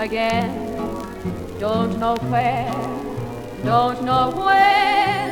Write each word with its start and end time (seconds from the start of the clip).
again. 0.00 0.48
Don't 1.60 1.98
know 2.00 2.16
where, 2.32 2.72
don't 3.64 4.00
know 4.00 4.32
when. 4.32 5.28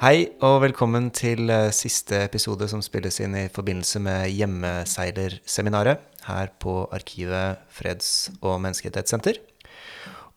Hei 0.00 0.30
og 0.40 0.62
velkommen 0.64 1.10
til 1.12 1.52
eh, 1.52 1.68
siste 1.76 2.22
episode 2.24 2.66
som 2.72 2.82
spilles 2.82 3.20
inn 3.20 3.36
i 3.36 3.46
forbindelse 3.52 4.00
med 4.02 4.32
Hjemmeseilerseminaret 4.32 6.02
her 6.24 6.50
på 6.58 6.88
Arkivet 6.90 7.60
freds- 7.68 8.32
og 8.40 8.58
menneskerettighetssenter. 8.64 9.38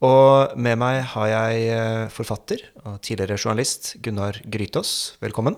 Og 0.03 0.53
med 0.59 0.77
meg 0.83 0.99
har 1.15 1.29
jeg 1.31 1.67
eh, 1.73 2.09
forfatter 2.11 2.67
og 2.83 2.99
tidligere 3.01 3.39
journalist 3.39 3.95
Gunnar 4.03 4.43
Grytås. 4.51 5.15
Velkommen. 5.23 5.55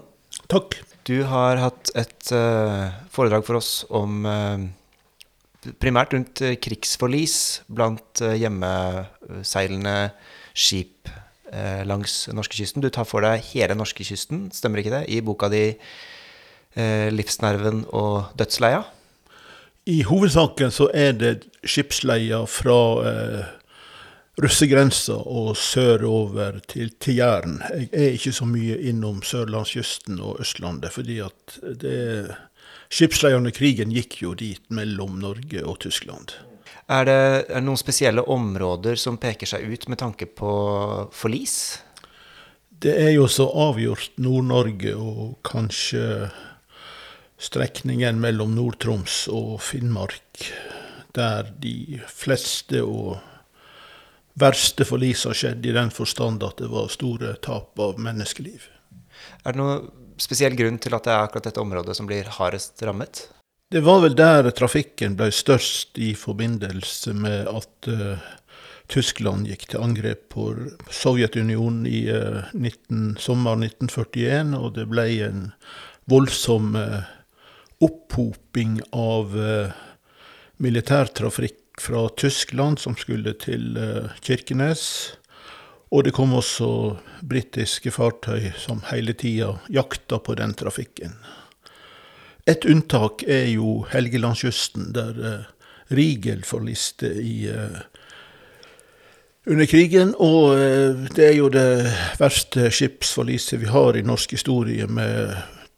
Takk. 0.52 0.77
Du 1.05 1.23
har 1.26 1.58
hatt 1.58 1.90
et 1.98 2.31
eh, 2.34 2.94
foredrag 3.13 3.45
for 3.48 3.58
oss 3.58 3.85
om 3.94 4.26
eh, 4.30 4.66
primært 5.81 6.13
rundt 6.13 6.41
eh, 6.45 6.58
krigsforlis 6.62 7.66
blant 7.66 8.21
hjemmeseilende 8.21 9.95
skip 10.54 11.13
langs 11.88 12.26
norskekysten. 12.35 12.81
Du 12.84 12.90
tar 12.91 13.05
for 13.08 13.23
deg 13.23 13.44
hele 13.54 13.77
norskekysten, 13.77 14.49
stemmer 14.52 14.81
ikke 14.81 14.91
det, 14.91 15.04
i 15.13 15.21
boka 15.23 15.48
di 15.54 15.77
'Livsnerven 16.76 17.85
og 17.96 18.34
dødsleia'? 18.35 18.82
I 19.88 20.02
hovedsaken 20.09 20.73
så 20.73 20.90
er 20.91 21.13
det 21.16 21.46
skipsleia 21.63 22.41
fra 22.49 22.80
russegrensa 24.41 25.16
og 25.16 25.55
sørover 25.57 26.59
til, 26.67 26.91
til 26.99 27.21
Jæren. 27.21 27.62
Jeg 27.71 27.89
er 27.93 28.17
ikke 28.17 28.34
så 28.35 28.48
mye 28.49 28.77
innom 28.89 29.21
sørlandskysten 29.23 30.20
og 30.20 30.41
Østlandet, 30.43 30.91
fordi 30.96 31.21
at 31.23 31.59
det 31.82 32.35
Skipsleierne 32.91 33.49
krigen 33.55 33.90
gikk 33.96 34.20
jo 34.21 34.35
dit 34.37 34.62
mellom 34.70 35.18
Norge 35.20 35.63
og 35.65 35.79
Tyskland. 35.82 36.35
Er 36.85 37.07
det, 37.07 37.21
er 37.49 37.57
det 37.57 37.65
noen 37.65 37.82
spesielle 37.82 38.21
områder 38.29 38.99
som 38.99 39.18
peker 39.18 39.49
seg 39.49 39.65
ut 39.65 39.87
med 39.90 39.99
tanke 40.04 40.27
på 40.29 40.52
forlis? 41.15 41.79
Det 42.70 42.93
er 43.07 43.15
jo 43.15 43.26
så 43.31 43.48
avgjort 43.49 44.20
Nord-Norge 44.21 44.93
og 44.99 45.40
kanskje 45.48 46.29
strekningen 47.41 48.20
mellom 48.21 48.54
Nord-Troms 48.55 49.26
og 49.34 49.57
Finnmark, 49.65 50.46
der 51.18 51.49
de 51.63 52.04
fleste 52.12 52.84
og 52.84 53.18
verste 54.39 54.85
forlisa 54.87 55.33
skjedd 55.35 55.65
i 55.65 55.73
den 55.75 55.91
forstand 55.93 56.43
at 56.43 56.59
det 56.59 56.69
var 56.71 56.91
store 56.91 57.35
tap 57.43 57.79
av 57.79 57.99
menneskeliv. 58.01 58.67
Er 59.45 59.55
det 59.55 59.61
noen 59.61 59.87
spesiell 60.21 60.55
grunn 60.59 60.79
til 60.81 60.95
at 60.95 61.07
det 61.07 61.13
er 61.13 61.23
akkurat 61.23 61.47
dette 61.47 61.63
området 61.63 61.95
som 61.97 62.07
blir 62.09 62.27
hardest 62.37 62.83
rammet? 62.83 63.25
Det 63.71 63.81
var 63.83 64.03
vel 64.03 64.16
der 64.16 64.51
trafikken 64.56 65.16
ble 65.17 65.31
størst 65.33 65.97
i 65.97 66.11
forbindelse 66.16 67.16
med 67.17 67.50
at 67.50 67.89
uh, 67.89 68.22
Tyskland 68.91 69.50
gikk 69.50 69.66
til 69.72 69.81
angrep 69.81 70.28
på 70.35 70.51
Sovjetunionen 70.94 71.88
i 71.89 72.06
uh, 72.11 72.45
19, 72.53 73.16
sommeren 73.19 73.66
1941, 73.66 74.53
og 74.59 74.75
det 74.78 74.85
ble 74.91 75.07
en 75.25 75.47
voldsom 76.11 76.75
uh, 76.78 77.01
opphoping 77.83 78.78
av 78.95 79.33
militærtrafikk 80.63 81.65
fra 81.81 82.09
Tyskland 82.18 82.79
som 82.79 82.97
skulle 82.97 83.34
til 83.40 83.78
Kirkenes. 84.22 85.16
Og 85.91 86.03
det 86.03 86.13
kom 86.18 86.34
også 86.34 86.97
britiske 87.23 87.91
fartøy 87.94 88.51
som 88.57 88.81
hele 88.90 89.13
tida 89.13 89.53
jakta 89.69 90.18
på 90.19 90.35
den 90.35 90.53
trafikken. 90.57 91.13
Et 92.46 92.62
unntak 92.69 93.23
er 93.28 93.47
jo 93.50 93.85
Helgelandskysten, 93.90 94.94
der 94.94 95.09
uh, 95.18 95.41
Rigel 95.90 96.44
forliste 96.46 97.09
i 97.22 97.50
uh, 97.50 97.78
under 99.47 99.66
krigen. 99.66 100.16
Og 100.18 100.57
det 101.16 101.28
er 101.28 101.36
jo 101.38 101.50
det 101.50 101.94
verste 102.19 102.72
skipsforliset 102.72 103.62
vi 103.62 103.66
har 103.69 103.96
i 103.97 104.02
norsk 104.06 104.31
historie, 104.38 104.88
med 104.88 105.36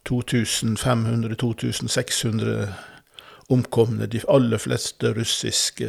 2500-2600 0.08 2.68
omkomne. 3.52 4.08
De 4.10 4.20
aller 4.28 4.60
fleste 4.60 5.12
russiske 5.16 5.88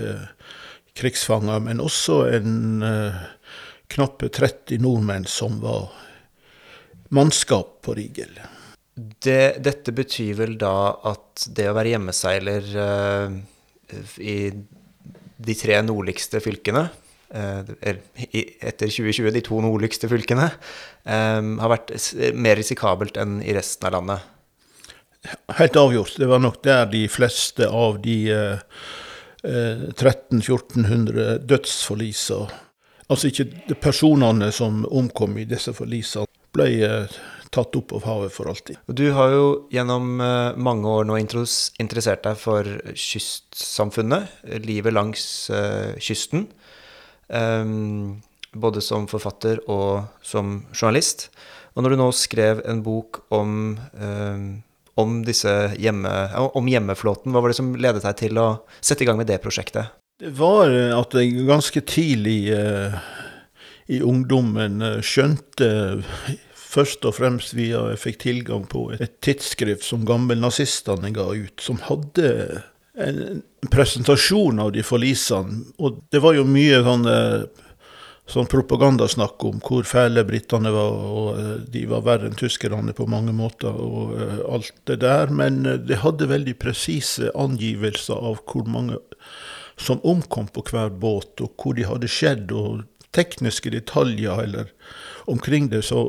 krigsfanger, 0.99 1.59
men 1.63 1.83
også 1.83 2.21
en 2.37 2.83
knappe 3.89 4.29
30 4.29 4.81
nordmenn 4.83 5.25
som 5.29 5.59
var 5.63 5.89
mannskap 7.15 7.79
på 7.85 7.95
Rigel. 7.97 8.37
Det, 8.95 9.59
dette 9.63 9.93
betyr 9.95 10.35
vel 10.41 10.57
da 10.59 10.73
at 11.09 11.47
det 11.55 11.69
å 11.69 11.75
være 11.77 11.93
hjemmeseiler 11.95 12.71
uh, 12.75 13.37
i 14.19 14.37
de 15.39 15.55
tre 15.55 15.79
nordligste 15.85 16.41
fylkene, 16.43 16.83
uh, 17.31 17.71
etter 17.87 18.91
2020 18.91 19.31
de 19.37 19.43
to 19.45 19.61
nordligste 19.63 20.09
fylkene, 20.11 20.49
um, 21.05 21.55
har 21.63 21.73
vært 21.77 21.95
mer 22.35 22.59
risikabelt 22.59 23.17
enn 23.21 23.39
i 23.39 23.55
resten 23.55 23.87
av 23.89 23.97
landet? 23.97 24.35
Helt 25.59 25.75
avgjort. 25.75 26.15
Det 26.17 26.27
var 26.29 26.39
nok 26.39 26.61
der 26.63 26.85
de 26.91 27.07
fleste 27.11 27.67
av 27.67 27.99
de 28.03 28.31
eh, 28.31 28.59
1300-1400 29.43 31.39
dødsforlisa 31.47 32.47
Altså 33.09 33.31
ikke 33.31 33.73
personene 33.81 34.51
som 34.53 34.83
omkom 34.85 35.37
i 35.41 35.47
disse 35.49 35.73
forlisene, 35.73 36.29
ble 36.53 36.67
eh, 36.85 37.15
tatt 37.49 37.73
opp 37.79 37.95
av 37.97 38.05
havet 38.05 38.33
for 38.35 38.51
alltid. 38.51 38.77
Du 38.85 39.07
har 39.17 39.33
jo 39.33 39.45
gjennom 39.73 40.21
eh, 40.21 40.57
mange 40.61 40.91
år 40.93 41.07
nå 41.09 41.17
interessert 41.17 42.21
deg 42.27 42.37
for 42.37 42.69
kystsamfunnet, 42.93 44.29
livet 44.61 44.93
langs 44.93 45.23
uh, 45.49 45.97
kysten. 45.97 46.45
Um, 47.29 48.21
både 48.53 48.81
som 48.81 49.09
forfatter 49.09 49.59
og 49.69 50.05
som 50.25 50.63
journalist. 50.73 51.27
Og 51.73 51.83
når 51.83 51.93
du 51.93 52.01
nå 52.01 52.09
skrev 52.17 52.61
en 52.69 52.81
bok 52.85 53.23
om, 53.33 53.77
um, 53.93 54.47
om, 54.99 55.21
hjemme, 55.25 56.13
om 56.57 56.69
hjemmeflåten, 56.69 57.33
hva 57.33 57.43
var 57.43 57.53
det 57.53 57.59
som 57.59 57.71
ledet 57.75 58.03
deg 58.05 58.19
til 58.19 58.41
å 58.41 58.49
sette 58.79 59.05
i 59.05 59.09
gang 59.09 59.19
med 59.19 59.29
det 59.31 59.39
prosjektet? 59.43 59.95
Det 60.19 60.33
var 60.35 60.71
at 60.97 61.15
jeg 61.15 61.47
ganske 61.47 61.81
tidlig 61.87 62.51
eh, 62.51 62.97
i 63.87 64.01
ungdommen 64.03 64.83
eh, 64.83 64.99
skjønte 65.05 65.69
først 66.69 67.05
og 67.07 67.15
fremst 67.17 67.55
via 67.57 67.85
jeg 67.93 68.01
fikk 68.03 68.19
tilgang 68.25 68.67
på 68.69 68.89
et 68.99 69.15
tidsskrift 69.25 69.87
som 69.87 70.03
gammelnazistene 70.07 71.13
ga 71.15 71.31
ut, 71.33 71.55
som 71.63 71.79
hadde 71.87 72.33
en 72.99 73.41
presentasjon 73.71 74.59
av 74.61 74.73
de 74.75 74.83
forlisene. 74.85 75.63
Og 75.79 76.03
det 76.11 76.21
var 76.23 76.35
jo 76.37 76.45
mye 76.47 76.81
sånn, 76.85 77.07
sånn 78.29 78.49
propagandasnakk 78.49 79.43
om 79.49 79.61
hvor 79.65 79.87
fæle 79.87 80.23
britene 80.27 80.71
var, 80.73 80.97
og 81.09 81.29
eh, 81.39 81.55
de 81.73 81.85
var 81.89 82.05
verre 82.05 82.29
enn 82.29 82.37
tyskerne 82.39 82.93
på 82.95 83.07
mange 83.09 83.33
måter, 83.35 83.73
og 83.73 84.15
eh, 84.19 84.37
alt 84.49 84.75
det 84.89 84.99
der. 85.03 85.33
Men 85.33 85.63
det 85.87 86.01
hadde 86.03 86.29
veldig 86.29 86.55
presise 86.61 87.33
angivelser 87.35 88.19
av 88.31 88.43
hvor 88.49 88.69
mange 88.69 88.99
som 89.79 90.01
omkom 90.03 90.49
på 90.53 90.65
hver 90.69 90.91
båt, 90.91 91.39
og 91.41 91.53
hvor 91.57 91.77
de 91.77 91.87
hadde 91.87 92.11
skjedd, 92.11 92.51
og 92.51 92.85
tekniske 93.15 93.71
detaljer 93.73 94.43
eller 94.43 94.67
omkring 95.29 95.69
det 95.69 95.81
så, 95.87 96.03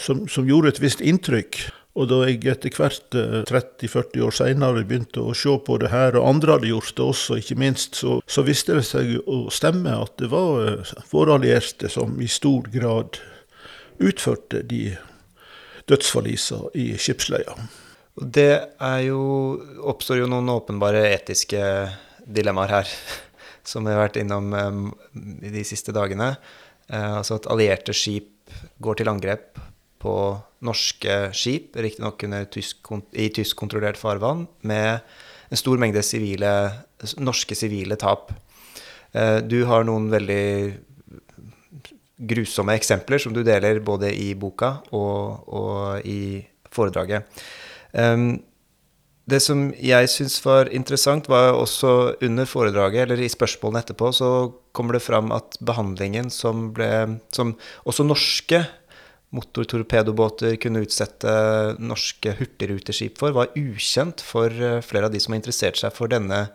som, 0.00 0.28
som, 0.28 0.46
gjorde 0.48 0.74
et 0.74 0.82
visst 0.82 1.02
inntrykk. 1.02 1.64
Og 1.94 2.08
da 2.10 2.24
jeg 2.26 2.40
etter 2.50 2.74
hvert 2.74 3.14
30-40 3.46 4.18
eh, 4.18 4.22
år 4.26 4.34
seinere 4.34 4.82
begynte 4.82 5.22
å 5.22 5.34
se 5.38 5.52
på 5.62 5.76
det 5.78 5.92
her, 5.92 6.16
og 6.18 6.26
andre 6.26 6.56
hadde 6.56 6.72
gjort 6.72 6.94
det 6.98 7.04
også, 7.04 7.38
ikke 7.38 7.58
minst, 7.62 8.00
så, 8.00 8.16
så 8.26 8.42
viste 8.46 8.74
det 8.74 8.86
seg 8.88 9.12
å 9.30 9.44
stemme 9.54 9.94
at 10.02 10.16
det 10.18 10.30
var 10.32 10.64
eh, 10.72 10.94
våre 11.12 11.36
allierte 11.38 11.90
som 11.92 12.16
i 12.18 12.26
stor 12.30 12.66
grad 12.72 13.20
utførte 14.02 14.64
de 14.66 14.88
dødsforlisene 15.86 16.72
i 16.82 16.88
skipsleia. 16.98 17.54
Det 18.14 18.50
jo, 19.04 19.20
oppstår 19.90 20.22
jo 20.22 20.26
noen 20.30 20.50
åpenbare 20.50 21.04
etiske 21.12 21.60
dilemmaer 22.26 22.74
her, 22.80 22.90
som 23.70 23.86
vi 23.86 23.94
har 23.94 24.02
vært 24.02 24.18
innom 24.18 24.50
um, 24.50 24.82
de 25.14 25.62
siste 25.66 25.94
dagene. 25.94 26.34
Altså 26.88 27.38
at 27.38 27.46
allierte 27.48 27.94
skip 27.96 28.52
går 28.84 28.98
til 29.00 29.08
angrep 29.08 29.62
på 30.04 30.14
norske 30.64 31.18
skip, 31.36 31.74
riktignok 31.76 32.24
i 32.24 33.28
tyskkontrollert 33.32 34.00
farvann, 34.00 34.46
med 34.62 35.00
en 35.50 35.60
stor 35.60 35.80
mengde 35.80 36.04
sivile, 36.04 36.52
norske 37.18 37.56
sivile 37.56 37.98
tap. 38.00 38.32
Uh, 39.14 39.40
du 39.40 39.62
har 39.68 39.86
noen 39.88 40.10
veldig 40.12 40.46
grusomme 42.24 42.76
eksempler 42.78 43.20
som 43.20 43.34
du 43.34 43.42
deler 43.44 43.82
både 43.84 44.12
i 44.14 44.32
boka 44.38 44.76
og, 44.94 45.48
og 45.50 46.06
i 46.06 46.44
foredraget. 46.74 47.26
Det 49.24 49.40
som 49.40 49.70
jeg 49.80 50.08
syns 50.12 50.36
var 50.44 50.68
interessant, 50.74 51.30
var 51.32 51.56
også 51.56 52.16
under 52.26 52.48
foredraget, 52.48 53.06
eller 53.06 53.22
i 53.24 53.30
spørsmålene 53.32 53.80
etterpå, 53.80 54.10
så 54.12 54.30
kommer 54.76 54.98
det 54.98 55.04
fram 55.04 55.32
at 55.32 55.56
behandlingen 55.64 56.28
som 56.34 56.68
ble 56.76 57.20
Som 57.32 57.54
også 57.88 58.04
norske 58.04 58.60
motortorpedobåter 59.34 60.56
kunne 60.62 60.84
utsette 60.84 61.34
norske 61.82 62.36
hurtigruteskip 62.38 63.18
for, 63.20 63.34
var 63.36 63.52
ukjent 63.58 64.22
for 64.24 64.52
eh, 64.52 64.80
flere 64.84 65.08
av 65.08 65.14
de 65.14 65.20
som 65.22 65.34
har 65.34 65.42
interessert 65.42 65.80
seg 65.80 65.94
for 65.96 66.12
denne 66.12 66.46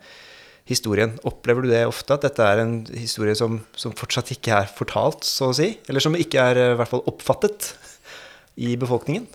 historien. 0.70 1.16
Opplever 1.28 1.66
du 1.66 1.72
det 1.72 1.84
ofte, 1.90 2.16
at 2.16 2.26
dette 2.28 2.46
er 2.46 2.62
en 2.64 2.76
historie 2.94 3.36
som, 3.38 3.60
som 3.80 3.96
fortsatt 3.98 4.32
ikke 4.36 4.56
er 4.62 4.72
fortalt, 4.72 5.26
så 5.28 5.50
å 5.50 5.58
si? 5.58 5.74
Eller 5.90 6.04
som 6.04 6.18
ikke 6.18 6.46
er 6.52 6.62
eh, 6.62 6.72
i 6.76 6.80
hvert 6.80 6.94
fall 6.94 7.06
oppfattet 7.10 7.74
i 8.60 8.76
befolkningen? 8.80 9.28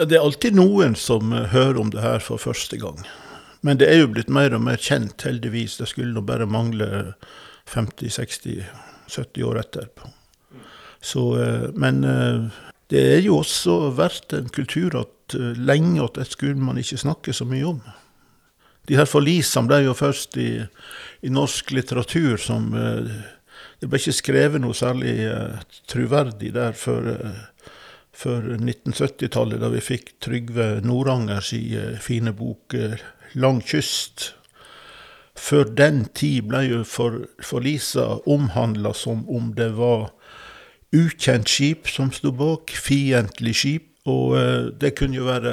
Ja, 0.00 0.06
det 0.08 0.16
er 0.16 0.24
alltid 0.24 0.56
noen 0.56 0.96
som 0.98 1.32
eh, 1.36 1.50
hører 1.54 1.80
om 1.80 1.92
det 1.94 2.04
her 2.04 2.24
for 2.24 2.42
første 2.42 2.80
gang. 2.80 3.00
Men 3.66 3.80
det 3.80 3.90
er 3.92 4.00
jo 4.00 4.12
blitt 4.14 4.32
mer 4.32 4.54
og 4.56 4.64
mer 4.64 4.80
kjent, 4.80 5.20
heldigvis. 5.26 5.76
Det 5.80 5.90
skulle 5.90 6.14
nå 6.16 6.24
bare 6.24 6.48
mangle 6.48 7.12
50-60-70 7.68 9.44
år 9.44 9.60
etterpå. 9.60 10.08
Så, 11.00 11.42
eh, 11.42 11.68
men 11.74 12.02
det 12.90 13.00
er 13.14 13.24
jo 13.24 13.40
også 13.40 13.90
vært 13.96 14.34
en 14.36 14.50
kultur 14.52 14.98
at 15.00 15.36
lenge 15.56 16.02
at 16.04 16.18
det 16.18 16.26
skulle 16.32 16.60
man 16.60 16.80
ikke 16.80 17.00
snakke 17.00 17.32
så 17.32 17.46
mye 17.48 17.66
om. 17.68 17.82
De 18.88 18.96
her 18.98 19.06
forlisene 19.06 19.70
ble 19.70 19.84
jo 19.84 19.94
først 19.94 20.36
i, 20.40 20.50
i 21.22 21.30
norsk 21.30 21.70
litteratur 21.76 22.40
som 22.40 22.72
eh, 22.74 23.12
Det 23.80 23.88
ble 23.88 23.96
ikke 23.96 24.12
skrevet 24.12 24.60
noe 24.60 24.76
særlig 24.76 25.14
troverdig 25.88 26.50
der 26.52 26.74
før, 26.76 27.06
før 28.12 28.50
1970-tallet, 28.58 29.56
da 29.60 29.70
vi 29.72 29.80
fikk 29.80 30.10
Trygve 30.20 30.66
Nordangers 30.84 31.54
uh, 31.56 31.96
fine 31.96 32.34
bok 32.36 32.76
'Lang 33.34 33.62
kyst'. 33.64 34.34
Før 35.40 35.64
den 35.64 36.04
tid 36.12 36.50
ble 36.50 36.60
jo 36.66 36.82
for, 36.84 37.22
forlisa 37.40 38.04
omhandla 38.28 38.92
som 38.92 39.22
om 39.32 39.54
det 39.56 39.70
var 39.78 40.10
ukjent 40.96 41.48
skip 41.48 41.88
som 41.88 42.10
sto 42.14 42.32
bak, 42.34 42.72
fiendtlig 42.74 43.54
skip, 43.56 43.88
og 44.10 44.34
det 44.80 44.94
kunne 44.98 45.18
jo 45.20 45.26
være 45.28 45.52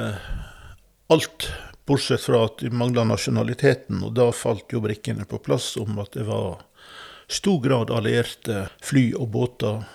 alt 1.14 1.50
Bortsett 1.88 2.22
fra 2.22 2.42
at 2.46 2.60
de 2.60 2.70
mangla 2.76 3.06
nasjonaliteten, 3.08 4.02
og 4.04 4.12
da 4.18 4.26
falt 4.36 4.74
jo 4.76 4.82
brikkene 4.84 5.24
på 5.30 5.40
plass 5.40 5.78
om 5.80 6.02
at 6.04 6.18
det 6.18 6.26
var 6.28 6.66
stor 7.32 7.62
grad 7.64 7.94
allierte 7.96 8.66
fly 8.84 9.14
og 9.16 9.30
båter. 9.32 9.86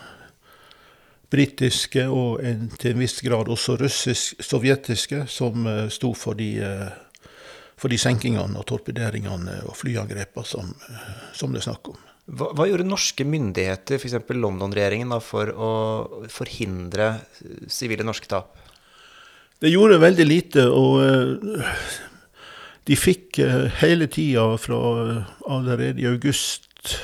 Britiske 1.33 2.07
og 2.09 2.41
en, 2.45 2.71
til 2.81 2.95
en 2.95 3.03
viss 3.05 3.19
grad 3.25 3.49
også 3.53 3.77
russisk-sovjetiske, 3.81 5.27
som 5.29 5.69
uh, 5.69 5.85
sto 5.93 6.15
for 6.17 6.37
de, 6.37 6.49
uh, 6.65 7.29
for 7.77 7.93
de 7.93 8.01
senkingene 8.01 8.57
og 8.57 8.67
torpederingene 8.69 9.59
og 9.69 9.77
flyangrepene 9.77 10.49
som, 10.49 10.73
som, 11.37 11.53
det 11.53 11.61
er 11.61 11.69
snakk 11.69 11.93
om. 11.93 12.01
Hva, 12.31 12.53
hva 12.55 12.69
gjorde 12.69 12.87
norske 12.87 13.27
myndigheter, 13.27 13.99
f.eks. 13.99 14.21
London-regjeringen, 14.31 15.15
for 15.25 15.51
å 15.51 15.71
forhindre 16.31 17.17
sivile 17.67 18.07
norske 18.07 18.31
tap? 18.31 18.55
Det 19.63 19.71
gjorde 19.71 20.03
veldig 20.03 20.27
lite, 20.27 20.67
og 20.71 21.03
uh, 21.03 21.97
de 22.87 22.99
fikk 22.99 23.43
uh, 23.43 23.67
hele 23.83 24.09
tida 24.11 24.47
fra 24.59 24.79
allerede 25.51 26.03
i 26.03 26.09
august 26.11 26.97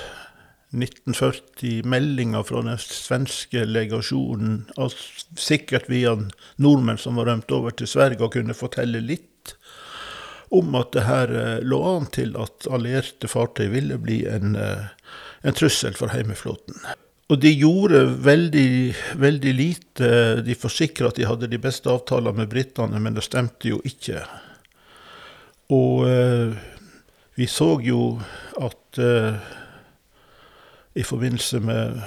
1940 0.74 1.86
meldinger 1.88 2.42
fra 2.44 2.62
den 2.66 2.76
svenske 2.82 3.62
legasjonen, 3.64 4.66
sikkert 5.38 5.88
via 5.88 6.12
nordmenn 6.60 7.00
som 7.00 7.16
var 7.16 7.30
rømt 7.30 7.52
over 7.56 7.72
til 7.72 7.88
Sverige 7.88 8.26
og 8.26 8.34
kunne 8.34 8.56
fortelle 8.56 9.00
litt 9.00 9.30
om 10.54 10.78
at 10.78 10.94
det 10.96 11.04
her 11.08 11.32
lå 11.60 11.78
an 11.90 12.06
til 12.14 12.32
at 12.40 12.68
allierte 12.72 13.28
fartøy 13.28 13.66
ville 13.72 13.98
bli 14.00 14.22
en, 14.30 14.56
en 14.56 15.56
trussel 15.56 15.96
for 15.98 16.14
heimeflåten. 16.14 16.78
Og 17.28 17.40
de 17.42 17.50
gjorde 17.52 18.06
veldig, 18.24 18.94
veldig 19.20 19.52
lite. 19.52 20.08
De 20.44 20.54
forsikra 20.56 21.10
at 21.10 21.18
de 21.20 21.26
hadde 21.28 21.50
de 21.52 21.60
beste 21.60 21.90
avtaler 21.92 22.32
med 22.32 22.48
britene, 22.48 23.00
men 23.04 23.16
det 23.16 23.26
stemte 23.26 23.68
jo 23.68 23.82
ikke. 23.84 24.22
Og 25.76 26.08
eh, 26.08 26.56
vi 27.36 27.46
så 27.52 27.74
jo 27.84 28.16
at 28.56 29.00
eh, 29.04 29.36
i 30.96 31.04
forbindelse 31.04 31.60
med 31.60 32.00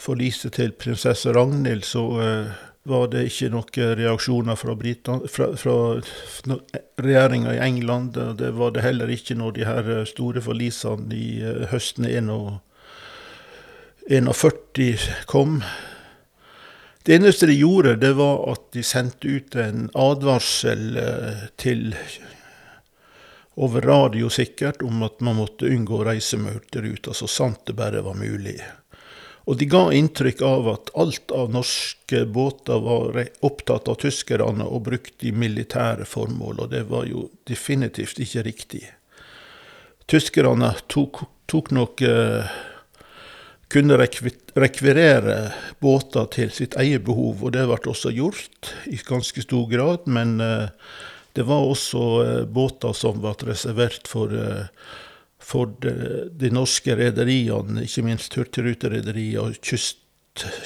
forliset 0.00 0.54
til 0.54 0.70
prinsesse 0.78 1.34
Ragnhild, 1.34 1.82
så 1.82 2.04
eh, 2.22 2.60
var 2.88 3.10
det 3.12 3.26
ikke 3.28 3.50
noen 3.52 3.94
reaksjoner 3.98 4.56
fra, 4.56 4.74
fra, 5.28 5.50
fra 5.60 5.76
regjeringa 6.96 7.54
i 7.54 7.62
England. 7.66 8.16
Det 8.38 8.50
var 8.56 8.72
det 8.72 8.84
heller 8.86 9.12
ikke 9.12 9.36
når 9.36 9.56
de 9.58 9.68
her 9.68 9.90
store 10.08 10.40
forlisene 10.44 11.14
i 11.14 11.30
eh, 11.44 11.68
høsten 11.72 12.08
1941 12.08 12.60
41 14.10 14.98
kom. 15.26 15.62
Det 17.02 17.14
eneste 17.14 17.46
de 17.46 17.54
gjorde, 17.54 17.96
det 17.96 18.12
var 18.18 18.42
at 18.52 18.72
de 18.74 18.82
sendte 18.82 19.28
ut 19.28 19.54
en 19.56 19.86
advarsel 19.94 20.96
eh, 20.98 21.44
til 21.60 21.94
over 23.60 23.86
radio 23.86 24.28
sikkert, 24.32 24.82
om 24.82 25.02
at 25.06 25.20
man 25.20 25.38
måtte 25.38 25.68
unngå 25.68 26.02
med 26.36 26.58
så 27.16 27.28
sant 27.28 27.66
det 27.66 27.76
bare 27.78 28.02
var 28.02 28.18
mulig. 28.18 28.58
Og 29.50 29.58
de 29.58 29.66
ga 29.66 29.88
inntrykk 29.90 30.44
av 30.46 30.68
at 30.70 30.90
alt 31.02 31.32
av 31.34 31.50
norske 31.50 32.22
båter 32.30 32.82
var 32.84 33.16
opptatt 33.42 33.88
av 33.90 33.98
tyskerne 33.98 34.62
og 34.62 34.84
brukt 34.86 35.24
i 35.26 35.32
militære 35.34 36.06
formål, 36.06 36.62
og 36.62 36.70
det 36.70 36.84
var 36.86 37.08
jo 37.10 37.26
definitivt 37.50 38.22
ikke 38.22 38.44
riktig. 38.46 38.84
Tyskerne 40.10 40.70
tok, 40.86 41.24
tok 41.50 41.72
nok 41.74 42.04
eh, 42.06 42.46
kunne 43.70 43.98
rekvirere 43.98 45.36
båter 45.82 46.26
til 46.34 46.50
sitt 46.54 46.74
eget 46.80 47.04
behov, 47.06 47.44
og 47.44 47.54
det 47.54 47.66
ble 47.70 47.92
også 47.92 48.10
gjort 48.14 48.72
i 48.90 48.98
ganske 49.06 49.44
stor 49.44 49.68
grad. 49.70 50.08
Men 50.10 50.40
eh, 50.42 50.66
det 51.38 51.46
var 51.46 51.68
også 51.68 52.02
eh, 52.24 52.42
båter 52.50 52.96
som 52.98 53.22
ble 53.22 53.36
reservert 53.46 54.10
for, 54.10 54.34
eh, 54.34 54.66
for 55.50 55.72
de, 55.82 56.28
de, 56.38 56.50
norske 56.54 56.94
rederiene, 56.94 57.82
ikke 57.86 58.04
minst 58.06 58.36
Hurtigruterederiet 58.38 59.40
og 59.42 59.56
kyst, 59.66 60.04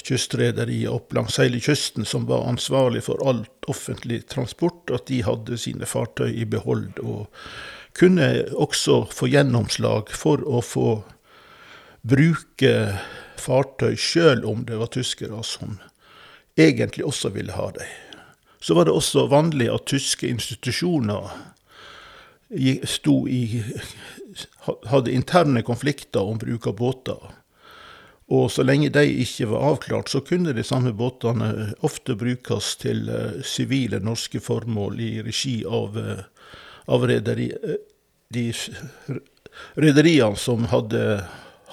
kystrederiet 0.04 0.92
opp 0.92 1.14
langs 1.16 1.38
hele 1.40 1.60
kysten, 1.64 2.04
som 2.04 2.26
var 2.28 2.44
ansvarlig 2.50 3.06
for 3.06 3.22
alt 3.24 3.70
offentlig 3.70 4.26
transport, 4.28 4.92
at 4.92 5.08
de 5.08 5.22
hadde 5.24 5.56
sine 5.60 5.88
fartøy 5.88 6.28
i 6.34 6.44
behold. 6.44 7.00
og 7.00 7.30
kunne 7.94 8.44
også 8.58 9.04
få 9.14 9.28
gjennomslag 9.30 10.10
for 10.10 10.42
å 10.42 10.60
få 10.66 10.88
bruke 12.02 12.72
fartøy 13.40 13.94
sjøl 13.96 14.44
om 14.48 14.64
det 14.66 14.80
var 14.80 14.90
tyskere 14.92 15.42
som 15.46 15.78
egentlig 16.58 17.06
også 17.06 17.30
ville 17.34 17.54
ha 17.54 17.70
dem. 17.76 17.86
Så 18.60 18.74
var 18.74 18.88
det 18.88 18.96
også 18.96 19.26
vanlig 19.30 19.68
at 19.70 19.86
tyske 19.90 20.26
institusjoner 20.26 21.30
i, 22.54 23.62
hadde 24.90 25.12
interne 25.12 25.62
konflikter 25.62 26.22
om 26.22 26.38
bruk 26.38 26.66
av 26.70 26.76
båter. 26.78 27.30
Og 28.32 28.48
så 28.50 28.64
lenge 28.64 28.88
de 28.88 29.04
ikke 29.20 29.50
var 29.50 29.66
avklart, 29.74 30.08
så 30.08 30.22
kunne 30.24 30.54
de 30.56 30.64
samme 30.64 30.94
båtene 30.96 31.74
ofte 31.84 32.16
brukes 32.16 32.70
til 32.80 33.08
eh, 33.12 33.40
sivile 33.44 34.00
norske 34.00 34.40
formål 34.40 35.00
i 35.04 35.10
regi 35.26 35.58
av, 35.68 35.98
uh, 35.98 36.22
av 36.88 37.04
uh, 37.04 37.18
de 38.32 38.46
rederiene 39.76 40.40
som 40.40 40.64
hadde 40.72 41.04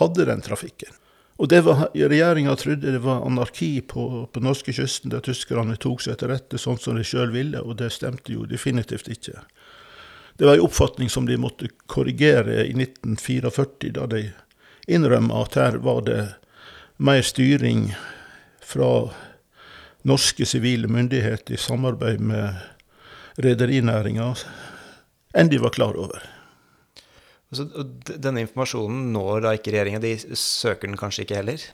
hadde 0.02 0.26
den 0.26 0.42
trafikken. 0.42 0.98
Og 1.42 1.50
det 1.50 1.64
var, 1.66 1.88
Regjeringa 1.94 2.56
trodde 2.56 2.94
det 2.94 3.02
var 3.02 3.24
anarki 3.26 3.82
på, 3.82 4.28
på 4.34 4.44
norskekysten, 4.46 5.10
der 5.14 5.24
tyskerne 5.26 5.78
tok 5.82 6.04
seg 6.06 6.20
til 6.22 6.30
rette 6.30 6.60
sånn 6.62 6.78
som 6.82 7.00
de 7.00 7.06
sjøl 7.08 7.34
ville, 7.34 7.62
og 7.62 7.80
det 7.82 7.90
stemte 7.96 8.36
jo 8.36 8.46
definitivt 8.50 9.10
ikke. 9.10 9.42
Det 10.42 10.48
var 10.48 10.54
en 10.54 10.62
oppfatning 10.66 11.10
som 11.10 11.26
de 11.26 11.36
måtte 11.38 11.68
korrigere 11.86 12.64
i 12.66 12.72
1944, 12.74 13.92
da 13.94 14.08
de 14.10 14.24
innrømma 14.90 15.44
at 15.44 15.58
her 15.60 15.76
var 15.86 16.00
det 16.08 16.24
mer 16.98 17.22
styring 17.22 17.92
fra 18.66 18.88
norske 20.02 20.48
sivile 20.50 20.90
myndigheter 20.90 21.54
i 21.54 21.62
samarbeid 21.62 22.26
med 22.26 22.58
rederinæringa 23.46 24.32
enn 25.38 25.54
de 25.54 25.62
var 25.62 25.78
klar 25.78 25.94
over. 26.08 26.26
Så 27.54 27.68
denne 28.10 28.42
informasjonen 28.42 29.12
når 29.14 29.46
da 29.46 29.54
ikke 29.60 29.76
regjeringa? 29.78 30.02
De 30.02 30.16
søker 30.34 30.90
den 30.90 30.98
kanskje 30.98 31.28
ikke 31.28 31.38
heller? 31.44 31.70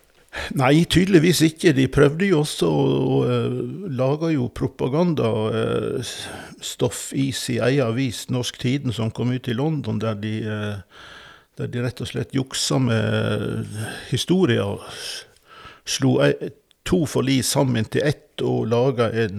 Nei, 0.58 0.86
tydeligvis 0.90 1.42
ikke. 1.46 1.74
De 1.76 1.88
prøvde 1.92 2.26
jo 2.30 2.40
også 2.44 2.68
å, 2.70 2.84
og 2.98 3.26
uh, 3.28 3.34
lage 3.94 4.32
jo 4.36 4.48
propagandastoff 4.56 7.12
uh, 7.12 7.20
i 7.20 7.32
sin 7.36 7.62
egen 7.66 7.88
avis, 7.88 8.30
Norsk 8.34 8.60
Tiden, 8.62 8.94
som 8.96 9.12
kom 9.12 9.32
ut 9.36 9.48
i 9.48 9.58
London, 9.58 10.00
der 10.02 10.14
de, 10.22 10.34
uh, 10.48 10.76
der 11.60 11.68
de 11.74 11.84
rett 11.84 12.02
og 12.04 12.08
slett 12.12 12.36
juksa 12.36 12.78
med 12.82 13.02
historier. 14.12 14.72
Slo 15.88 16.12
to 16.88 17.00
forlis 17.08 17.48
sammen 17.56 17.86
til 17.92 18.02
ett 18.08 18.42
og 18.46 18.68
laga 18.72 19.06
en, 19.26 19.38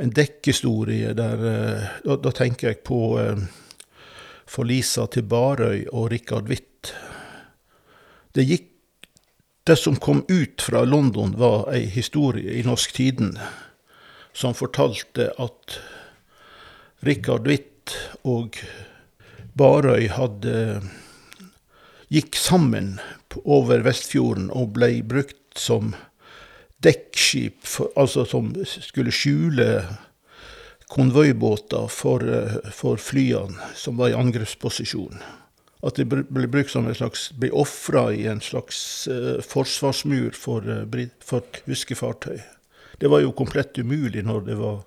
en 0.00 0.10
dekkhistorie 0.14 1.14
der 1.14 1.36
da, 2.02 2.16
da, 2.16 2.30
tenker 2.34 2.68
jeg 2.70 2.78
på 2.86 2.98
forlisa 4.48 5.06
til 5.12 5.24
Barøy 5.28 5.84
og 5.92 6.10
Rikard 6.14 6.46
Hvitt. 6.48 6.94
Det 8.34 8.42
gikk 8.48 8.73
Det 9.66 9.76
som 9.76 9.96
kom 9.96 10.24
ut 10.28 10.62
fra 10.62 10.82
London, 10.84 11.34
var 11.40 11.70
ei 11.72 11.86
historie 11.88 12.52
i 12.58 12.62
Norsk 12.66 12.92
Tiden 12.92 13.38
som 14.36 14.52
fortalte 14.52 15.30
at 15.40 15.78
Rikard 17.00 17.48
Witt 17.48 17.94
og 18.28 18.58
Barøy 19.56 20.10
hadde 20.12 20.82
gikk 22.12 22.36
sammen 22.36 22.98
over 23.40 23.80
Vestfjorden 23.86 24.50
og 24.52 24.74
ble 24.76 24.98
brukt 25.00 25.56
som 25.56 25.94
dekkskip, 26.84 27.62
for, 27.64 27.88
altså 27.96 28.26
som 28.28 28.50
skulle 28.68 29.14
skjule 29.16 29.68
konvoibåter 30.92 31.88
for, 31.88 32.20
for 32.68 33.00
flyene 33.00 33.72
som 33.80 33.96
var 33.96 34.12
i 34.12 34.18
angrepsposisjon. 34.18 35.24
At 35.84 35.98
de 36.00 36.04
blir 36.08 36.48
brukt 36.48 36.72
som 36.72 36.86
en 36.88 36.96
slags, 36.96 37.28
blir 37.36 37.52
ofra 37.54 38.06
i 38.14 38.24
en 38.30 38.40
slags 38.40 38.78
uh, 39.08 39.40
forsvarsmur 39.44 40.32
for, 40.32 40.64
uh, 40.64 41.06
for 41.20 41.44
tyske. 41.66 41.96
Det 42.98 43.10
var 43.10 43.20
jo 43.20 43.34
komplett 43.36 43.78
umulig 43.78 44.24
når 44.24 44.46
det 44.48 44.56
var 44.56 44.82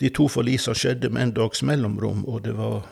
de 0.00 0.10
to 0.10 0.26
forlisene 0.30 0.74
skjedde 0.78 1.10
med 1.12 1.22
en 1.22 1.34
dags 1.36 1.62
mellomrom, 1.62 2.24
og 2.26 2.42
det 2.46 2.56
var 2.58 2.86